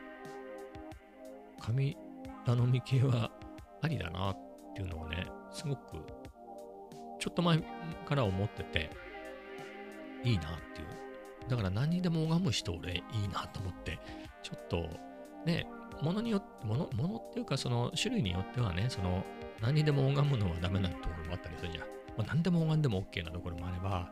[1.67, 1.97] 神
[2.45, 3.31] 頼み系は
[3.83, 4.37] ありだなっ
[4.75, 5.97] ていうのをね、すごく、
[7.19, 7.59] ちょっと前
[8.07, 8.91] から思ってて、
[10.23, 11.49] いいなっていう。
[11.49, 13.99] だから何にでも拝む人俺いいなと思って、
[14.43, 14.89] ちょっと、
[15.45, 15.67] ね、
[16.03, 19.25] ものによって、もの、ものっていうかその種類によってはね、その、
[19.61, 21.85] 何にでも拝むのはダメなところもあったりするじゃん。
[22.17, 24.09] まあ、何でも拝んでも OK なところもあれば、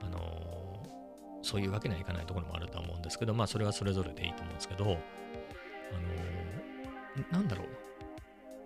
[0.00, 6.61] あのー、そういうわけにはいかないところもあるとは思うんですけど、まあそれはそれぞれでいいと思うんですけど、あのー、
[7.30, 7.68] なんだろう。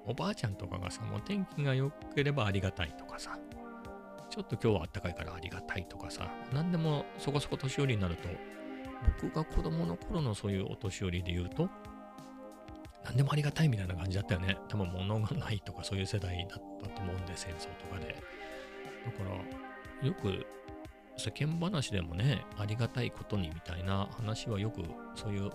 [0.08, 3.38] おばあちゃんとかがさ、もう天気が良ければありがたいとかさ、
[4.30, 8.28] ちょっと今日は暖かいからありがたいとかさ、何でもそこそこ年寄りになると、
[9.20, 11.68] 僕が子供の頃のそういうお年寄りで言うと、
[13.04, 14.56] 何でもありがたいみたいな感じだったよね。
[14.68, 18.14] 多分物がないとかそういう世代だったと思うんで、戦争とかで。
[19.04, 19.24] だか
[20.02, 20.46] ら、よく
[21.16, 24.82] 世間話でもね、ありがたいことにみたいな話はよく、
[25.14, 25.50] そういう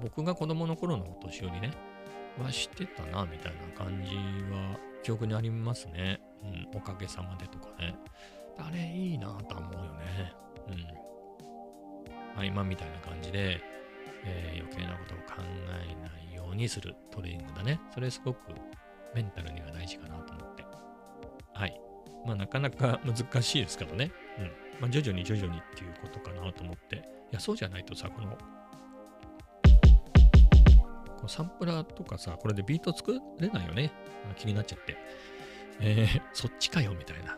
[0.00, 1.72] 僕が子供の頃のお年寄りね、
[2.38, 4.14] はしてたな、みたいな感じ
[4.52, 6.20] は記憶にありますね。
[6.42, 7.94] うん、おかげさまでとかね。
[8.58, 10.32] あれいいなと思うよね。
[10.68, 11.04] うん。
[12.34, 13.60] まあ、今みたいな感じで、
[14.24, 17.80] えー、余計なことを考えないようにするトレーニングだね。
[17.92, 18.52] それすごく
[19.14, 20.64] メンタルには大事かなと思って。
[21.54, 21.80] はい。
[22.26, 24.10] まあなかなか 難しいですけどね。
[24.38, 24.44] うん。
[24.80, 26.96] まあ徐々に徐々にっていうことかなと思って。
[26.96, 27.00] い
[27.32, 28.36] や、そうじゃないとさ、この
[31.24, 33.92] こサンプラーとかさ、これでビート作れないよね？
[34.36, 34.96] 気になっちゃって。
[35.80, 37.36] えー、 そっちかよ、みたいな。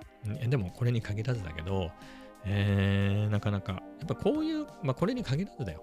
[0.49, 1.93] でも、これに限らずだけど、
[2.45, 5.83] えー、なかなか、やっぱこういう、まあ、これに限らずだよ。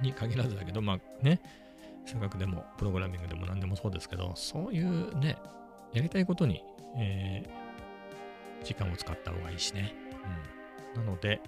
[0.00, 1.40] に限らずだけど、まあね、
[2.04, 5.38] 数学でもプログラミングでも何でもそうですけど、そういうね、
[5.92, 6.62] やりたいことに、
[6.98, 9.94] えー、時間を使った方がいいしね。
[10.94, 11.04] うん。
[11.04, 11.40] なので、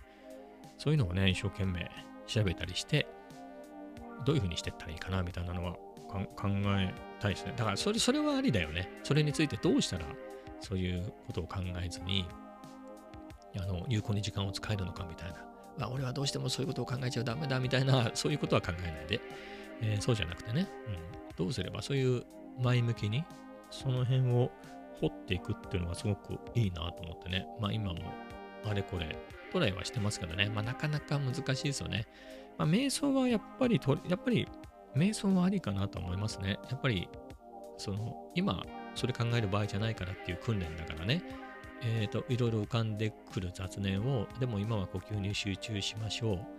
[0.79, 1.91] そういうのをね、一生懸命
[2.29, 3.09] 調べたりして、
[4.25, 5.73] どういうふうにしていったらいいかなみたいなのは
[6.09, 6.29] 考
[6.79, 7.55] えたいですね。
[7.57, 8.89] だからそれ、それはありだよね。
[9.03, 10.05] それについてどうしたら
[10.61, 12.27] そういうことを考えずに、
[13.57, 15.49] あの、有効に時間を使えるのかみたいな。
[15.87, 19.21] あ、俺はどうしてもそういうことを考えちゃダメだみたいな、そういうことは考えないで、
[19.81, 22.25] えー、そうじゃなくてね、うん、どうすればそういう
[22.61, 23.25] 前向きに、
[23.71, 24.51] その辺を
[25.01, 27.47] 掘っていくっていうのがすごくいいなと思ってね。
[27.61, 28.01] まあ今も
[28.65, 29.17] あれこれ
[29.53, 32.07] トライはしてますけどね、まあ、なかなか難しいですよね。
[32.57, 34.47] まあ、瞑想はやっぱり、やっぱり、
[34.97, 36.59] 瞑想はありかなと思いますね。
[36.71, 37.09] やっぱり、
[37.77, 41.23] その、今、それ考える場合じゃないからっていう訓練だからね、
[41.83, 46.59] えっ、ー、と、いろいろ浮かんでくる雑念を、でも今は呼吸に集中しましょう。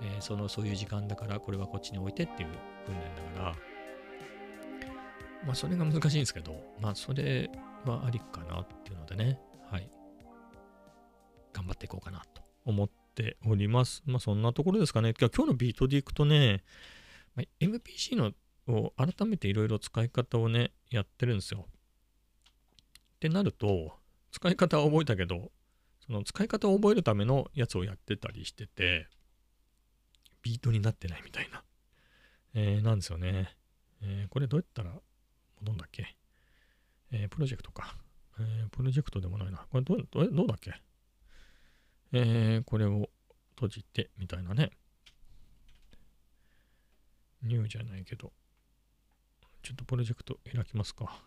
[0.00, 2.48] えー、そのそういう時間だからこれはこっちに置いてっていう
[2.86, 3.56] 訓練だから
[5.44, 7.50] まあそれが難しいんですけどまあそれ
[7.84, 9.90] はありかなっていうのでねはい
[11.58, 16.62] 頑張っていこうかなと思っておりますまあそんなところですかね今日のビートでいくとね、
[17.34, 18.32] まあ、MPC の
[18.68, 23.92] を改めていろいろ使い方をねやってるんですよってなると
[24.30, 25.50] 使い方は覚えたけど
[26.06, 29.08] その使い方を覚えるためのやつをやってたりしてて
[30.42, 31.62] ビートになってないみたいな、
[32.54, 33.56] えー、なんですよね。
[34.00, 34.92] えー、これどうやったら
[35.60, 36.16] 戻んだっけ？
[37.10, 37.96] えー、プロジェクトか。
[38.38, 39.66] えー、プロジェクトでもないな。
[39.70, 40.72] これどうどどうだっけ？
[42.12, 43.08] えー、これを
[43.54, 44.70] 閉じてみたいなね。
[47.42, 48.32] ニューじゃないけど。
[49.62, 51.22] ちょっとプロジェクト開きますか。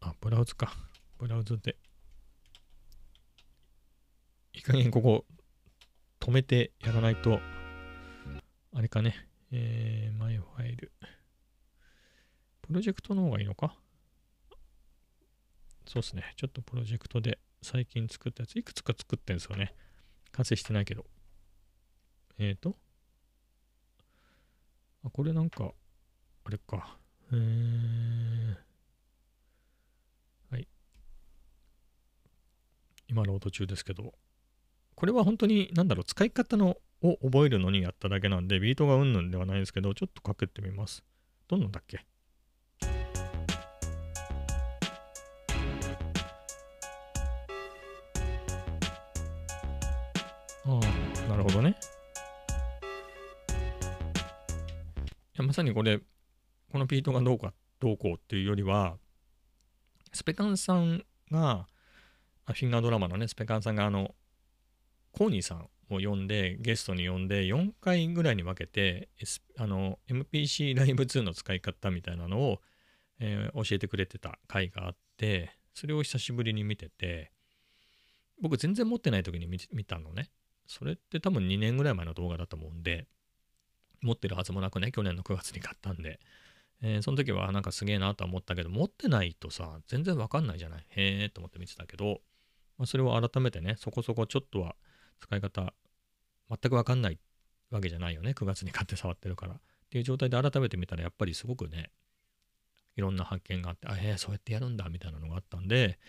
[0.00, 0.72] あ、ブラウズか。
[1.18, 1.76] ブラウズで
[4.54, 5.24] いい加減ここ
[6.20, 7.40] 止めてやらないと、
[8.72, 10.92] あれかね、えー、マイファイル。
[12.62, 13.76] プロジェクトの方がいいのか
[15.86, 16.32] そうっすね。
[16.36, 19.74] ちょっとプロジェクトで最近作ったやつ、いくつか作ってんですよね。
[20.32, 21.04] 完成してないけど。
[22.38, 22.76] えっ、ー、と。
[25.04, 25.72] あ、これなんか、
[26.44, 26.98] あれか。
[27.32, 28.56] えー、
[30.50, 30.68] はい。
[33.08, 34.14] 今ロード中ですけど、
[34.94, 41.04] これは本当に、なんだろう、使い方のを覚えるのにやっただけなんで、ビートがうんぬんではないんですけど、ちょっとかけてみます。
[41.48, 42.04] どんなんだっけ？
[55.36, 56.00] やまさにこれ、
[56.70, 58.96] このビートがどうか、どうこうっていうよりは、
[60.12, 61.66] スペカンさんが、
[62.46, 64.14] フィンガードラマのね、スペカンさんがあの、
[65.12, 72.60] コーニーさんを呼んで、ゲストに呼んで、4回ぐらいに分けて、S、あの、MPC ライブ2の使い方みたいなのを、
[73.18, 77.32] えー、教えてくれてた回があって、それを久しぶりに見てて、
[78.40, 80.30] 僕全然持ってない時に見たのね。
[80.66, 83.06] それって多分2年ぐらい前の動画だと思うんで、
[84.04, 86.20] 持ってるはずもなくね、去年の9月に買ったんで、
[86.82, 90.86] えー、その時はなんかすげえなとは思ったけど、持ってないとさ、全然わかんないじゃない。
[90.90, 92.20] へえと思って見てたけど、
[92.78, 94.76] まあ、それを改めてね、そこそこちょっとは
[95.20, 95.72] 使い方
[96.48, 97.18] 全く分かんない
[97.70, 98.32] わけじゃないよね。
[98.32, 99.54] 9月に買って触ってるから。
[99.54, 99.56] っ
[99.94, 101.90] ていう状態で改めて見たらやっぱりすごくね
[102.96, 106.00] いろんな発見があってあへえ、そうやってやるんだみたいなのがあったんで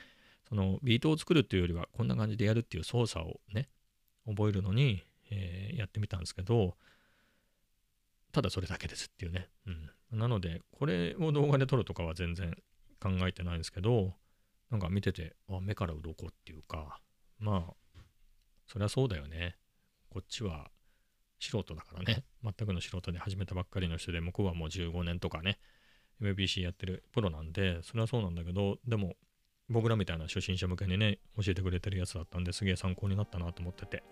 [0.49, 3.69] そのビートを作るっていうよりはこんな感じでやるっていう操作をね
[4.27, 6.75] 覚えるのに、えー、やってみたんですけど
[8.35, 9.47] ただそれだけですっていうね、
[10.11, 12.53] うん、なのでこれを動画で撮るとかは全然
[12.99, 14.13] 考えてないんですけど
[14.69, 16.99] なんか見ててあ目から鱗っていうか
[17.39, 17.73] まあ
[18.67, 19.55] そりゃそうだよね。
[20.09, 20.69] こっちは
[21.39, 22.23] 素人だからね。
[22.43, 25.59] 全くの素人で始めたばっかりの人で、向こうはもう15年とかね、
[26.21, 29.13] MBC やってるプロなんで、それはそうなんだけど、でも
[29.69, 34.03] 僕らみたいな初心者向けにね、教えてくれてるやつだったんですげえ参考になったなと思ってて。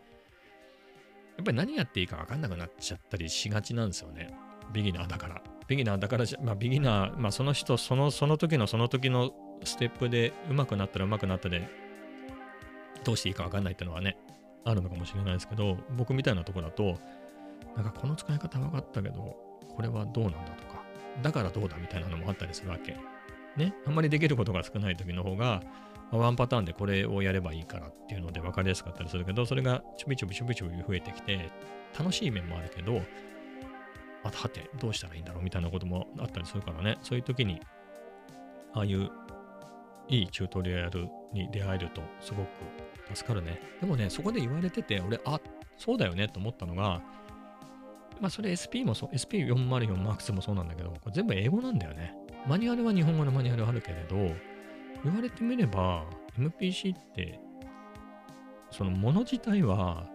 [1.37, 4.33] やっぱり何やっていいか分かんなくなっちゃったりしがちなんですよね。
[4.71, 5.41] ビギナーだから。
[5.67, 9.31] ビギナーだからまあビギナー、まあその人、その、その時のその時の
[9.63, 11.67] ステップで上手くなったら上手くなったで、
[13.03, 14.17] どうしていいか分かんないっていうのはね、
[14.65, 16.97] あるのかもしれないですけど、僕みたいなとこだと、
[17.75, 19.35] なんかこの使い方分かったけど、
[19.75, 20.83] これはどうなんだとか、
[21.21, 22.97] だからどうだみたいなのもあったりするわけ。
[23.57, 25.61] ね、あんまりできることが少ない時の方が、
[26.17, 31.49] ワンパターンでこれをやればいいからっていうので分かりやすかったりするけど、それがちょびちょびちょびちょび増えてきて、
[31.97, 33.01] 楽しい面もあるけど、
[34.23, 37.59] またはてどうしたらいいんだろうみたいなこともあったりするからね、そういう時に、
[38.73, 39.09] ああいう
[40.07, 42.47] いいチュートリアルに出会えるとすごく
[43.15, 43.59] 助かるね。
[43.81, 45.39] でもね、そこで言われてて、俺、あ、
[45.77, 47.01] そうだよねと思ったのが、
[48.19, 52.13] まあそれ SP もそう、SP404 マーク2もそうなんだけど、これ全部英語なんだよね。
[52.47, 54.33] マニュアルは日本語のマニュアルあるけれど、
[55.03, 56.05] 言われてみれば、
[56.37, 57.39] MPC って、
[58.71, 60.07] そのもの自体は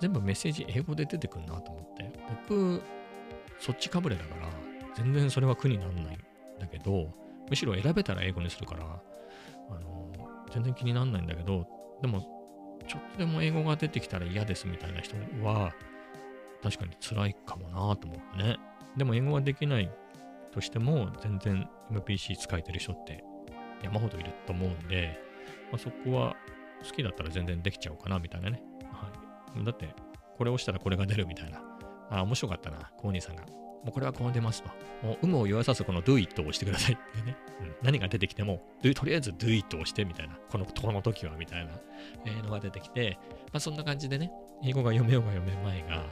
[0.00, 2.12] 全部メッセージ英語で出てくるなと思って、
[2.48, 2.82] 僕、
[3.58, 4.48] そっちかぶれだから、
[4.96, 6.08] 全然それは苦にならないん
[6.58, 7.08] だけど、
[7.48, 8.84] むしろ選べたら英語にするから、
[9.70, 10.12] あの
[10.52, 11.66] 全然気にならないんだけど、
[12.00, 12.20] でも、
[12.88, 15.72] ちょっとでも英語が出てきたら嫌ですみたいな人は、
[16.62, 18.56] 確かに辛いかもなと思ってね。
[18.96, 19.90] でも英語ができない
[20.52, 23.24] としても、全然 MPC 使えてる人って
[23.82, 25.18] 山ほどいると思うんで、
[25.70, 26.36] まあ、そこは
[26.84, 28.62] 好きだったら全然できちゃおうかなみたいなね。
[28.92, 29.08] は
[29.60, 29.94] い、だって、
[30.36, 31.62] これをしたらこれが出るみたいな。
[32.10, 32.90] あ、面白かったな。
[32.96, 33.44] コーニーさんが
[33.82, 34.70] もうこれはこう出ますと。
[35.06, 37.36] もう有無を言わさずこの do it を押してくださいってね。
[37.60, 38.62] うん、何が出てきても、
[38.94, 40.36] とりあえず do it を押してみたいな。
[40.50, 41.72] このこの時はみたいな、
[42.24, 43.18] えー、のが出てきて、
[43.52, 44.30] まあそんな感じでね、
[44.64, 46.04] 英語が読めようが読めまいが、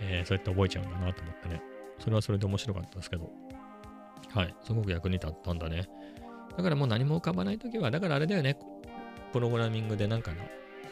[0.00, 1.60] えー、そうやって覚えちゃうんだなと思ってね。
[1.98, 3.30] それはそれで面白かったですけど。
[4.30, 4.54] はい。
[4.62, 5.88] すごく役に立ったんだね。
[6.58, 8.58] だからもう何も浮かばないときは、だからあれだよね。
[9.32, 10.38] プログラミングでなんかの、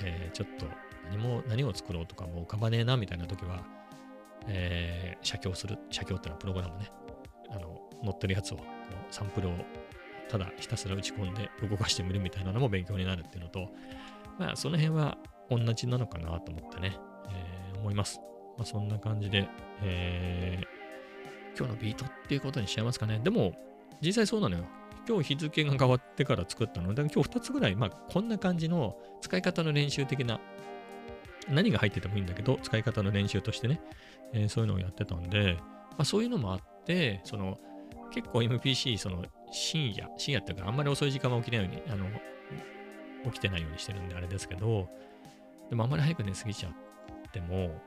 [0.00, 0.66] えー、ちょっと
[1.10, 3.64] 何も、何を作ろうとかもう浮かばねえなみたいなときは、
[4.46, 5.76] えー、写経する。
[5.90, 6.92] 写経っていうのはプログラムね。
[7.50, 9.54] あの、載ってるやつを、こうサンプルを
[10.28, 13.68] ただひたすら打ち込んで動かしてみるみたいなのも勉強になるっていうのと、
[14.38, 15.18] まあその辺は
[15.50, 16.96] 同じなのかなと思ってね、
[17.28, 18.20] えー、思います。
[18.56, 19.48] まあそんな感じで、
[19.82, 23.18] えー、今日のビートっていうことにしちゃいますかね。
[23.18, 23.52] でも、
[24.00, 24.64] 実際そうなのよ。
[25.08, 26.94] 今日日付が変わってから作ったの。
[26.94, 30.40] で、今日2つぐらい、まあこんな感じの使い方の練習的な
[31.48, 33.80] 何が入っててもいいんだけど、使い方の練習としてね、
[34.32, 35.56] えー、そういうのをやってたんで、
[35.90, 37.58] まあ、そういうのもあって、その
[38.12, 42.06] 結構 MPC、その深夜、深夜っていうか、あんまり遅い時間は起きないように、あの、
[43.30, 44.88] 起きてないようにしてるんであれですけど、
[45.70, 47.80] でもあんまり早く寝すぎちゃっても、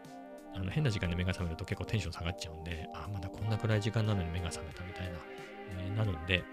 [0.55, 5.11] あの変な時間で目が覚めると結構テンション下がっちゃうんで、あ、まだこんな暗い時間なのに目が覚めたみたいな、
[5.79, 6.43] えー、なるんで、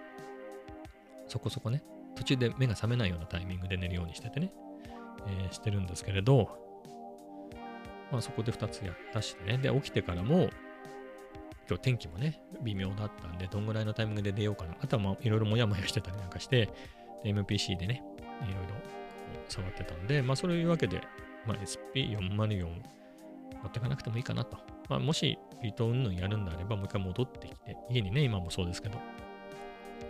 [1.26, 1.82] そこそこね、
[2.14, 4.52] 途中で目が覚めないようなタイミングで寝るようにしててね、
[5.26, 6.48] えー、してるんですけれど、
[8.10, 9.58] まあそこで2つやったしね。
[9.58, 10.48] で、起きてからも、
[11.68, 14.76] 今日天気もね、微妙だったんで、どんぐらいのタイミングで出ようかな。
[14.80, 16.70] あとはまあいろいろもやもやしてたりなんかして、
[17.24, 18.02] MPC でね、
[18.42, 18.74] いろいろ
[19.48, 21.00] 触ってたんで、まあそういうわけで、
[21.46, 24.58] まあ、SP404 持ってかなくてもいいかなと。
[24.88, 28.98] まあもしビート云々やるんであれば、もう一回戻ってきて、家にね、今もそうですけど、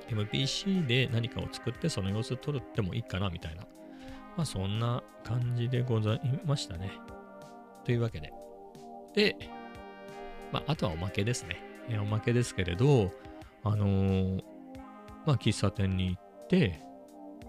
[0.09, 3.63] MPC で何かを作ってその様子を撮ってもいいかなみたいな。
[4.37, 6.93] まあそんな感じでございましたね。
[7.85, 8.33] というわけで。
[9.15, 9.37] で、
[10.53, 11.63] まあ、あとはおまけですね。
[11.89, 13.13] えおまけですけれど、
[13.63, 14.43] あのー、
[15.25, 16.81] まあ、喫茶店に行って、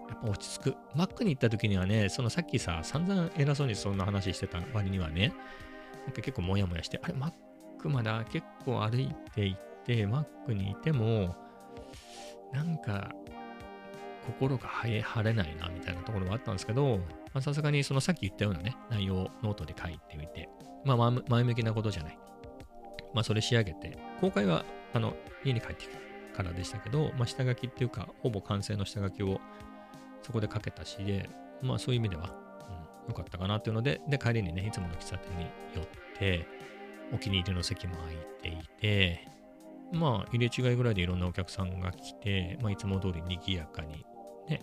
[0.08, 0.76] やっぱ落ち着く。
[0.94, 5.32] マックに行った時にはね、そのさっきさ、散々偉そうにそんな話してた割にはね、
[6.06, 7.32] なんか結構モヤモヤして、あれ、マッ
[7.78, 11.36] クまで結構歩いて行って、マックにいても、
[12.52, 13.12] なんか、
[14.26, 17.00] 心が晴れないな、みたいなところはあったんですけど、
[17.40, 20.48] さすがにそのさっき言ったようなね、内容をノートで書いておいて、
[20.84, 22.18] まあ前向きなことじゃない。
[23.14, 25.86] まあそれ仕上げて、公開はあの家に帰って
[26.36, 29.40] からでしたけど、まあ下書きっていうか、ほぼ完成の下書きを
[30.22, 31.28] そこで書けたしで、
[31.62, 32.34] まあそういう意味では、
[33.04, 35.84] うん、よかったかなっていうので、で、帰りにね、いつもの喫茶店に寄っ
[36.18, 36.46] て、
[37.12, 39.28] お気に入りの席も空いていて、
[39.92, 44.04] まあ入れ違いぐらいでいろんなお客さんが来て、まあいつも通り賑やかに
[44.48, 44.62] ね、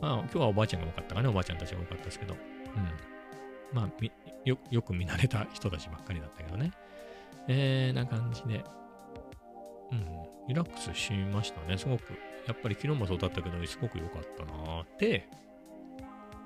[0.00, 3.76] まあ、今日はおばあちゃんが多かったかね、おばあちゃんたちが多かったですけど、うん。
[3.76, 4.04] まあ、
[4.44, 6.72] よよく見慣れた人たちばっかりだったけどね。
[7.48, 8.64] えー、な感じで、
[9.92, 10.06] うん、
[10.48, 11.76] リラックスしましたね。
[11.76, 12.14] すごく、
[12.46, 15.28] やっぱり昨日もそうだったけど、すごく良かったなで、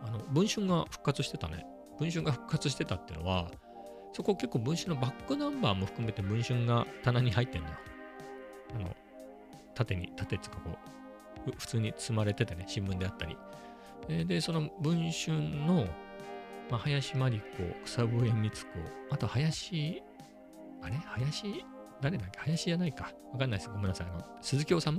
[0.03, 1.66] あの、文春が復活してたね。
[1.98, 3.50] 文春が復活してたっていうのは、
[4.12, 7.77] そこ結構文春のバックナンバーも含めて文春が棚に入ってんだよ。
[8.75, 8.95] あの、
[9.75, 10.79] 縦に、縦っていうかこ
[11.49, 13.37] う、普通に積まれててね、新聞であったり。
[14.27, 15.87] で、その文春の、
[16.71, 17.45] まあ、林真理子、
[17.85, 18.57] 草笛光子、
[19.11, 20.03] あと林、
[20.83, 20.97] あれ？
[20.97, 21.65] 林、
[22.01, 22.39] 誰だっけ？
[22.41, 23.13] 林じゃないか。
[23.33, 23.71] わかんないです。
[23.71, 24.07] ごめんなさい。
[24.09, 24.93] あの鈴木治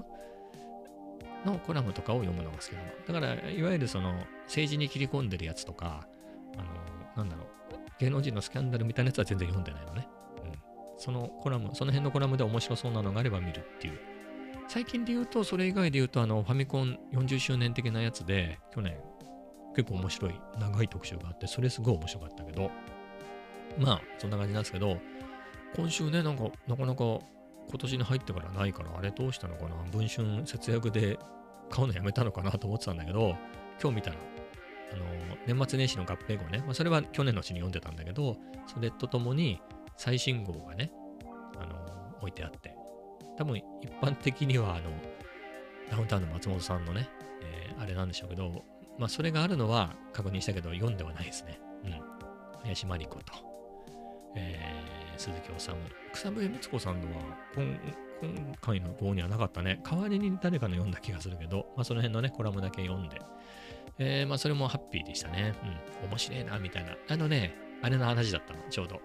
[1.45, 2.79] のコラムとかを読むのが好きな
[3.13, 3.21] の。
[3.21, 6.07] だから、いわゆるその政治に切り込んでるやつとか、
[6.57, 6.63] あ
[7.17, 7.47] の、なんだろう、
[7.99, 10.07] 芸能人のスキャンダルみたいなやつは全然読んでないのね。
[10.97, 13.99] そのコラム、その辺のコラムで面白そうなのがあれば見るっていう。
[14.67, 18.97] 最近で言うと、それ以外で言うと、あの、ファミコン40周年的なやつで、去年、
[19.75, 22.71] 結構面白い、長い特集があって、それすごい面白かったけど、
[23.77, 24.97] まあ、そんな感じなんですけど、
[25.75, 31.19] 今週ね、なんか、なかなか今年に入ってからないから、あれどうしたのかな文春節約で
[31.69, 33.35] 買うのやめたのかなと思ってたんだけど、
[33.81, 34.17] 今日見たら、
[34.93, 35.05] あの、
[35.45, 39.61] 年末年始の合併号ね、まあ、それは去年のうちに読んでたんだけど、それとともに
[39.97, 40.91] 最新号がね、
[41.57, 42.75] あの、置いてあって、
[43.37, 43.63] 多分一
[44.01, 44.91] 般的にはあの、
[45.89, 47.09] ダウンタウンの松本さんのね、
[47.43, 48.63] えー、あれなんでしょうけど、
[48.97, 51.59] まあそれがあるのは確認したけど読んではないですね。
[51.83, 52.01] うん。
[52.63, 53.33] 林真理子と、
[54.35, 55.69] えー、鈴木治。
[56.13, 57.21] 草笛光子さんのは
[57.55, 57.77] 今
[58.21, 59.79] 今回の号にはなかったね。
[59.83, 63.19] 代わりに誰かの読んだ気がするけど、まあその辺のね、コラムだけ読んで、
[63.99, 65.53] えー、まあそれもハッピーでしたね。
[66.01, 66.09] うん。
[66.09, 66.95] 面白いな、みたいな。
[67.09, 69.01] あのね、あれの話だったの、ちょうど。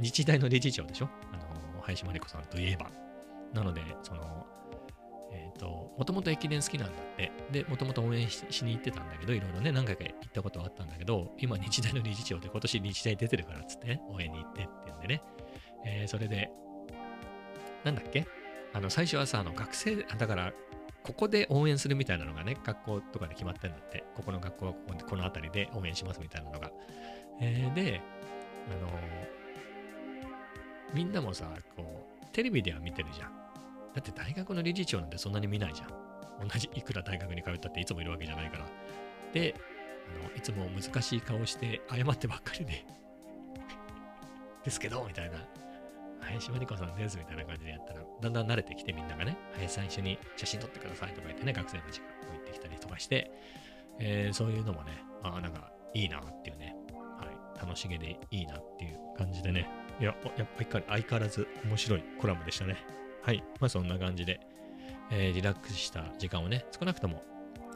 [0.00, 1.08] 日大の理事長でしょ？
[1.32, 2.90] あの、林真理子さんといえば。
[3.52, 4.46] なので、その、
[5.32, 7.32] えっ、ー、と、もともと駅伝好きなんだって。
[7.50, 15.22] で、もともと応援しに行ってたんだけど、いろいろね、何回か行ったことはあったんだけど、今、日大の理事長で今年日大出てるからっつってね、応援に行ってっていうんでね、
[15.86, 16.50] えー、それで、
[17.84, 18.26] なんだっけ？
[18.72, 20.52] あの、最初はさ、あの、学生、だから、
[21.02, 24.04] ここで応援するみたいなのがね、学校とかで決まってんだって。
[24.14, 26.70] ここの学校はこここの辺りで応援しますみたいなのが。
[27.40, 28.02] えー、で、
[28.70, 28.88] あの、
[30.94, 33.30] みんなもさ、こう、テレビでは見てるじゃん。
[33.94, 36.48] だって大学の理事長なんてそんなに見ないじゃん。
[36.48, 38.66] 同じ、いくら大学に通ったっていつもいるわけじゃないから。
[39.32, 39.54] で、
[40.24, 42.84] あのいつも難しい顔して謝ってばっかりで
[44.64, 45.38] ですけど、みたいな。
[46.20, 53.32] 林真理子さんです、みたいな感じでやったら、だんだん慣れてきてみんながね、林さん一緒に写真撮ってくださいとか言ってね、学生たちがこう言ってきたりとかして、
[53.98, 59.68] えー、そういうのもね、ああ、なんかいいなっていうね、はい、楽しげでいいなっていう感じでね、
[60.00, 62.76] いや、やっぱり相変わらず面白いコラムでしたね。
[63.22, 64.40] はい、まあそんな感じで、
[65.10, 67.22] えー、リラックスした時間をね、少なくとも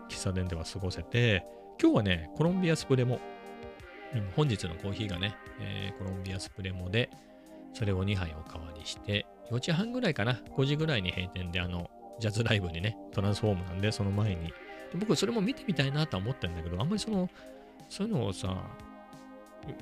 [0.09, 1.45] 喫茶店では過ごせて、
[1.81, 3.21] 今日はね、コロンビアスプレモ、
[4.15, 7.11] うん、本日のコーヒーがね、えー、コロンビアスプレモで、
[7.75, 14.53] それを2杯おかわりして、4時半ぐらいかな、5時ぐらいに閉店で、あの、ジャズライブにね、トランスフォームなんで、その前に。
[14.95, 17.29] 僕、それも見てみたいなとは思ってんだけど、あんまりその、
[17.89, 18.65] そういうのをさ、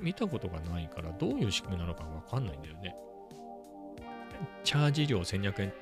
[0.00, 2.94] 見たことがないから、どういう仕組みなのかわかんないんだよね。
[4.64, 5.72] チャージ料1200円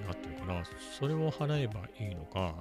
[0.00, 0.62] になってるから、
[0.98, 2.54] それを払えばいいのか、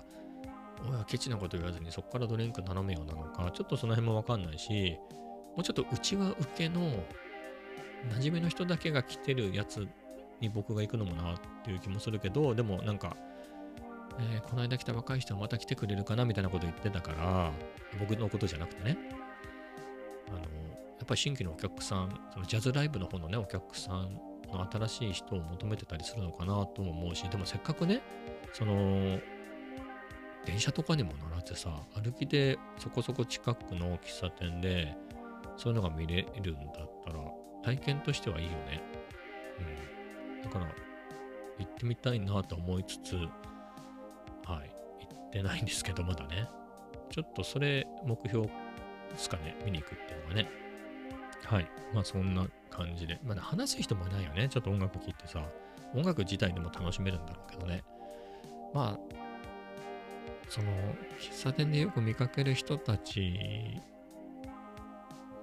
[0.88, 4.98] 俺はケチなこと言わずにそこからドリンク頼むようなのか、ちょっとその辺もわかんないし、
[5.56, 6.82] もうちょっと内輪受けの
[8.10, 9.88] 馴染みの人だけが来てるやつ
[10.42, 13.16] に僕が行くのもなっていう気もするけど、でもなんか、
[14.20, 17.52] えー、この間来た若い人はまた来てくれるかなみたいなこと言ってたから、
[18.00, 18.98] 僕のことじゃなくてね、
[20.30, 20.40] あの、
[21.06, 24.20] っぱり新規のお客さん、そのジャズライブの方のね、お客さん
[24.52, 28.02] の新しい人を求めてたりするのかなとも思うし、でもせっかくね、
[28.52, 29.20] その、
[30.46, 34.96] 電車とかにも乗らずさ、歩きでそこそこ近くの喫茶店で、
[35.58, 37.20] そういうのが見れるんだったら、
[37.64, 38.82] 体験としてはいいよね。
[40.40, 40.42] うん。
[40.42, 40.66] だから、
[41.60, 43.28] 行ってみたいなと思いつつ、はい、
[45.02, 46.48] 行ってないんですけど、まだね。
[47.12, 48.52] ちょっとそれ、目標で
[49.18, 50.65] すかね、見に行くっていうのがね。
[51.46, 51.68] はい。
[51.94, 53.20] まあそんな感じで。
[53.24, 54.50] まだ話す人もいないよね。
[54.50, 55.44] ちょっと音楽聴いてさ、
[55.94, 57.84] 音楽自体でも楽しめるんだろうけどね。
[58.74, 59.16] まあ、
[60.50, 60.72] その、
[61.20, 63.80] 喫茶店でよく見かける人たち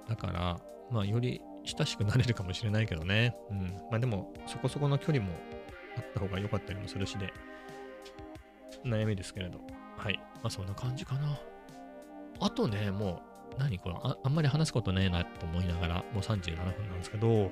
[0.07, 0.59] だから、
[0.91, 3.35] まあより親しくなれるかもしれないけどね。
[3.49, 3.67] うん。
[3.89, 5.31] まあでも、そこそこの距離も
[5.97, 7.33] あった方が良かったりもするしで、
[8.85, 9.59] 悩みですけれど。
[9.97, 10.19] はい。
[10.35, 11.39] まあそんな感じかな。
[12.39, 17.51] あとね、もう、何これあ、あんまり話すことねえなと思いながら、もう37分なんですけど、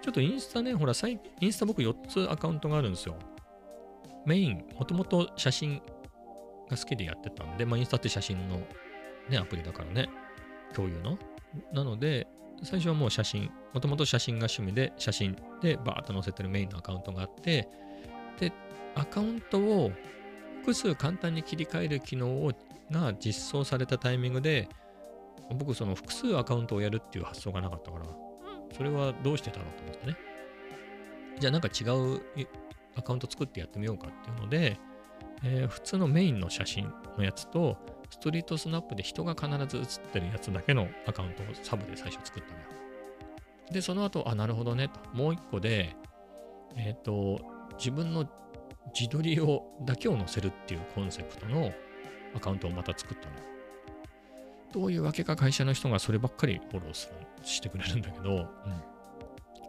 [0.00, 0.92] ちょっとインスタね、ほら、
[1.40, 3.16] インスタ僕4つアカウントがあるんですよ。
[4.26, 5.82] メイン、もともと写真
[6.68, 8.60] が好きでやってたんで、まあ、インスタって写真の
[9.28, 10.08] ね、アプリだからね、
[10.74, 11.18] 共有の。
[11.72, 12.26] なので、
[12.62, 17.68] 最初はもう写真、もともと写真が趣味で、写真でバーッと載せてるメインのアカウントがあって、
[18.38, 18.52] で、
[18.94, 19.92] アカウントを
[20.60, 22.52] 複数簡単に切り替える機能を
[22.90, 24.68] が実装されたタイミングで、
[25.52, 28.06] 僕その複数アカウントをやるっていう発想がなかったから、
[28.76, 30.16] それはどうしてだろうと思ってね。
[31.38, 32.20] じゃあなんか違う
[32.96, 34.78] アカウント作ってやってみようかっていうので、
[35.44, 37.76] えー、普通のメインの写真のやつと、
[38.10, 42.66] ストリートスナップで人が必ず写ってるやつだけのアカウントをサブで最初作ったのよ。
[43.72, 45.00] で、その後、あ、なるほどねと。
[45.14, 45.96] もう一個で、
[46.76, 47.40] えっ、ー、と、
[47.78, 48.28] 自分の
[48.94, 51.72] 自撮りをだけを載せるっていうコンセプトの
[52.34, 53.51] アカウントをまた作ったのよ。
[54.72, 58.46] どういうわけか会社の人がそればっかりフォローするしてくれるんだけど、うん、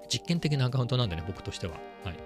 [0.09, 1.73] 実験的なアカウントなんでね、僕としては。
[2.03, 2.17] はい。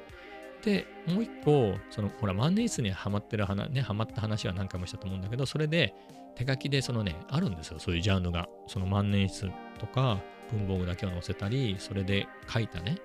[0.63, 5.93] で、もう一個、その、ほら、万年筆にはまってる話、ね、はまった話は何回もしたと思うんだけど、それで、
[6.35, 8.47] 手書きで、そのね、あるんですよ、そういうジャンルが。
[8.67, 10.19] その万年筆とか、
[10.51, 12.97] 文房具だけを載せたり、それで書いたね、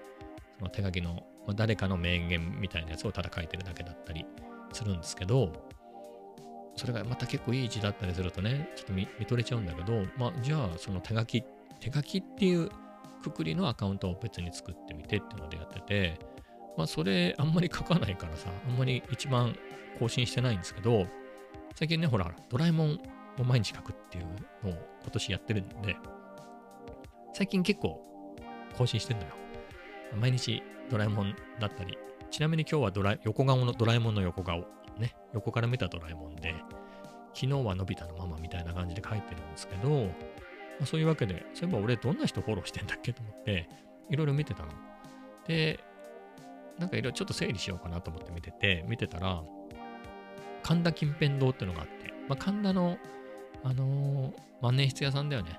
[0.58, 1.14] その手書きの、
[1.46, 4.24] まあ、誰かの名言みたいなやつをただ書いてるだけだったり
[4.72, 5.70] するんですけど、
[6.76, 11.44] それがまた結構いい字だったりするとね、ちょっと見とれちゃうんだけど、まあ、じゃあ、その手書き、
[11.80, 12.70] 手書きっていう
[13.22, 16.18] くくりのアカウントを別に作ってみてっていうのでやってて、
[16.76, 19.54] まあ、それあんまり書かないからさ、あんまり一番
[19.98, 21.06] 更新してないんですけど、
[21.74, 23.00] 最近ね、ほら、ドラえもん
[23.38, 24.24] を毎日書くっていう
[24.64, 25.96] のを今年やってるんで、
[27.34, 28.02] 最近結構
[28.76, 29.30] 更新してんのよ。
[30.18, 31.96] 毎日ドラえもんだったり、
[32.30, 34.64] ちなみに今日はドラ横顔のドラえもんの横顔、
[34.98, 36.54] ね、横から見たドラえもんで、
[37.34, 40.08] 昨日はのび太のママみたいな感じで書いてるんですけど、ま
[40.82, 43.68] あ、そういうわけで、そういえば俺どんな人フォローしてんだっけと思って、
[44.10, 44.72] いろいろ見てたの。
[45.46, 45.80] で、
[46.78, 49.42] なんかいろいろちょっと整理しようかなと思って見てて、見てたら、
[50.62, 52.98] 神田近辺堂ってのがあって、まあ、神田の、
[53.64, 55.58] あのー、万年筆屋さんだよね。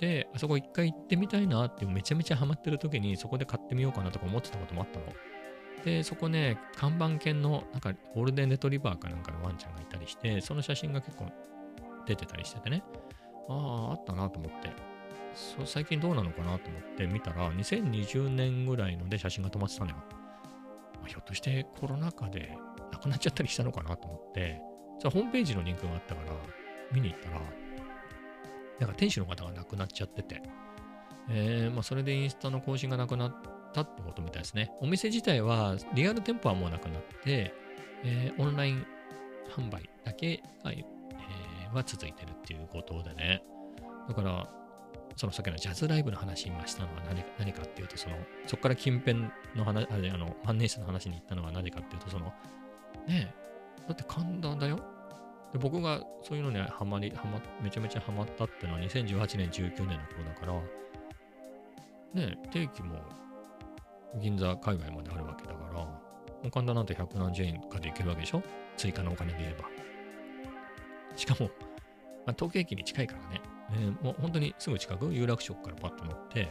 [0.00, 5.06] で、あそこ一回行ってみたいなってめちゃめちゃハマってる時にそこで買ってみようかなとか思ってたこともあったの。
[5.84, 11.26] で、そこね、看板犬の、なんか、ゴールデンレトリバーかなんかのワンちゃんがいたりして、その写真が結構
[12.06, 12.82] 出てたりしててね、
[13.48, 14.70] ああ、あったなと思って、
[15.34, 19.96] そ最近どうなのかなと思って見たら、2020年ぐらいので写真が止まってたのよ。
[21.00, 22.56] まひょっとしてコロナ禍で
[22.92, 24.60] 亡くなっちゃったりしたのかなと思って、
[25.00, 26.32] じゃホームページのリンクがあったから、
[26.92, 27.40] 見に行ったら、
[28.78, 30.42] なんか店主の方が亡くなっちゃってて、
[31.30, 33.34] えー、まあ、それでインスタの更新がなくなっ
[33.72, 34.70] たってことみたいですね。
[34.80, 37.54] お店自体は、リアル店舗はもうなくなって、
[38.04, 38.86] えー、オンライン
[39.56, 43.42] 販売だけが、えー、は続いてるっていうことでね。
[44.08, 44.48] だから、
[45.16, 48.16] そのさっきのジャズライブの話今したのは何何かっていうと、その、
[48.46, 52.26] そこから近辺の話、あの、万年筆の話に行ったのは何かっていうと、その、
[53.06, 53.34] ねえ、
[53.88, 54.78] だって神田だよ
[55.52, 60.46] で僕がそういうのにハマり、ハマ、めちゃめちゃハマったっていうのは2018年、19年の頃だか
[62.14, 62.98] ら、ね、定期も
[64.20, 65.60] 銀座海外まであるわけだか
[66.42, 68.42] ら、神田なんて100何十円かで行けるわけでしょ？
[68.76, 69.68] 追加のお金で言えば。
[71.16, 71.50] しかも、
[72.26, 73.40] まあ、東京駅に近いからね、
[73.72, 76.48] えー、もう本当にすぐ近く、有楽町からパッと乗って、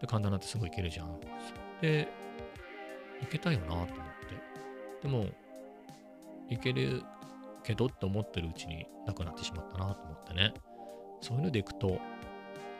[0.00, 1.20] で、神田なんてすぐ行けるじゃん。
[1.80, 2.08] で、
[3.20, 3.94] 行けたよなと思って。
[5.02, 5.26] でも、
[6.48, 7.02] 行ける
[7.62, 10.54] けどって思ってるうちになくなってしまったなと思ってね。
[11.20, 12.00] そういうので行くと、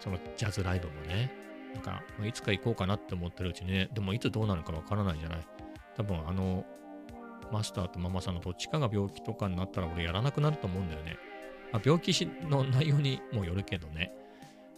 [0.00, 1.30] そのジャズライブもね、
[1.74, 5.40] なんか、いつか行こうかなって思ってるうちにね、でもいつどうなるかわからないじゃない。
[5.96, 6.64] 多分あの、
[7.52, 11.16] マスターとママさんのどっちかが病気とかになったら俺やらなくなると思うんだよね。
[11.72, 12.12] まあ、病気
[12.48, 14.12] の内容にもよるけどね。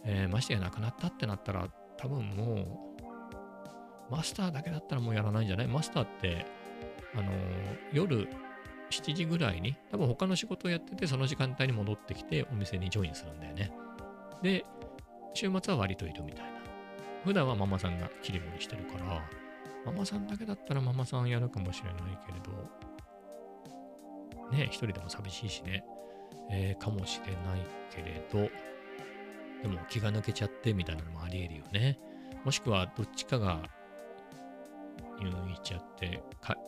[0.05, 1.67] えー、ましてや亡くなったってなったら、
[1.97, 2.87] 多分も
[4.09, 5.67] う、マスターだけだったらもうやらないんじゃない？
[5.67, 6.45] マスターって、
[7.15, 7.35] あのー、
[7.93, 8.27] 夜
[8.89, 13.71] 7時ぐらいに、多分他の仕事をやってて、その時間帯に戻ってきて、お店にジョインするんだよね。
[14.41, 14.65] で、
[15.33, 16.52] 週末は割といるみたい。
[17.23, 19.21] 普段はママさんが切り盛りしてるから、
[19.85, 22.51] ママさんだけだったらママさんやるかもしれないけれど、
[24.51, 25.83] ね、一人でも寂しいしね、
[26.51, 28.49] えー、かもしれないけれど、
[29.61, 31.97] でも気が抜けちゃってみたいなのもあり得るよね。
[32.43, 33.61] もしくはどっちかが
[35.19, 36.21] 入院しちゃって、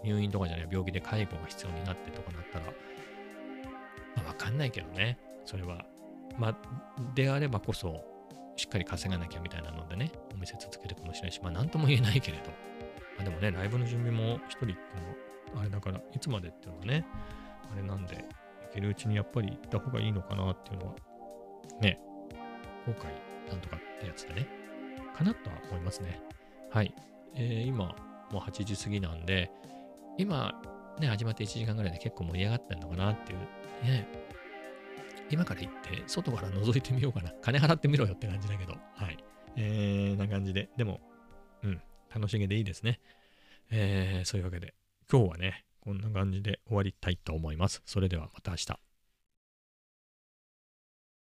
[0.03, 2.66] 入院とかじゃない病気で介護が必要になってとかなったら、
[4.16, 5.86] まあ、わかんないけどね、それは。
[6.38, 6.58] まあ、
[7.14, 8.14] であればこそ、
[8.56, 12.43] しっかり稼がなきゃみたいなのでね、お店続けるかもしれないし、まあ、なんとも言えないけれど。
[13.18, 17.06] まあ、でもね、ライブの準備も一人っても、あれだから、いつまでっていうのはね、
[17.72, 18.24] あれなんで、行
[18.74, 20.95] けるうちにやっぱり行った方がいいのかなっていうのは、
[21.82, 21.99] ね、
[22.86, 23.06] 後悔
[23.49, 24.47] なんとかってやつでね、
[25.16, 26.22] かなとは思いますね。
[26.70, 26.93] はい。
[27.36, 27.95] えー、今、
[28.32, 29.51] もう8時過ぎなんで、
[30.18, 30.62] 今、
[30.99, 33.39] ね、始まって1時間ぐらいで結構盛り上がってんのかなっていう、
[33.86, 34.08] ね、
[35.30, 37.32] 今から行って、外から覗いてみようかな。
[37.41, 39.17] 金払ってみろよって感じだけど、はい。
[39.55, 40.99] えー、な感じで、でも、
[41.63, 41.82] うん、
[42.13, 42.99] 楽しげでいいですね。
[43.71, 44.76] えー、そういうわけで、
[45.11, 47.82] 今日はね、こんな感じで終わりたいと思います。
[47.86, 48.84] それではまた明日。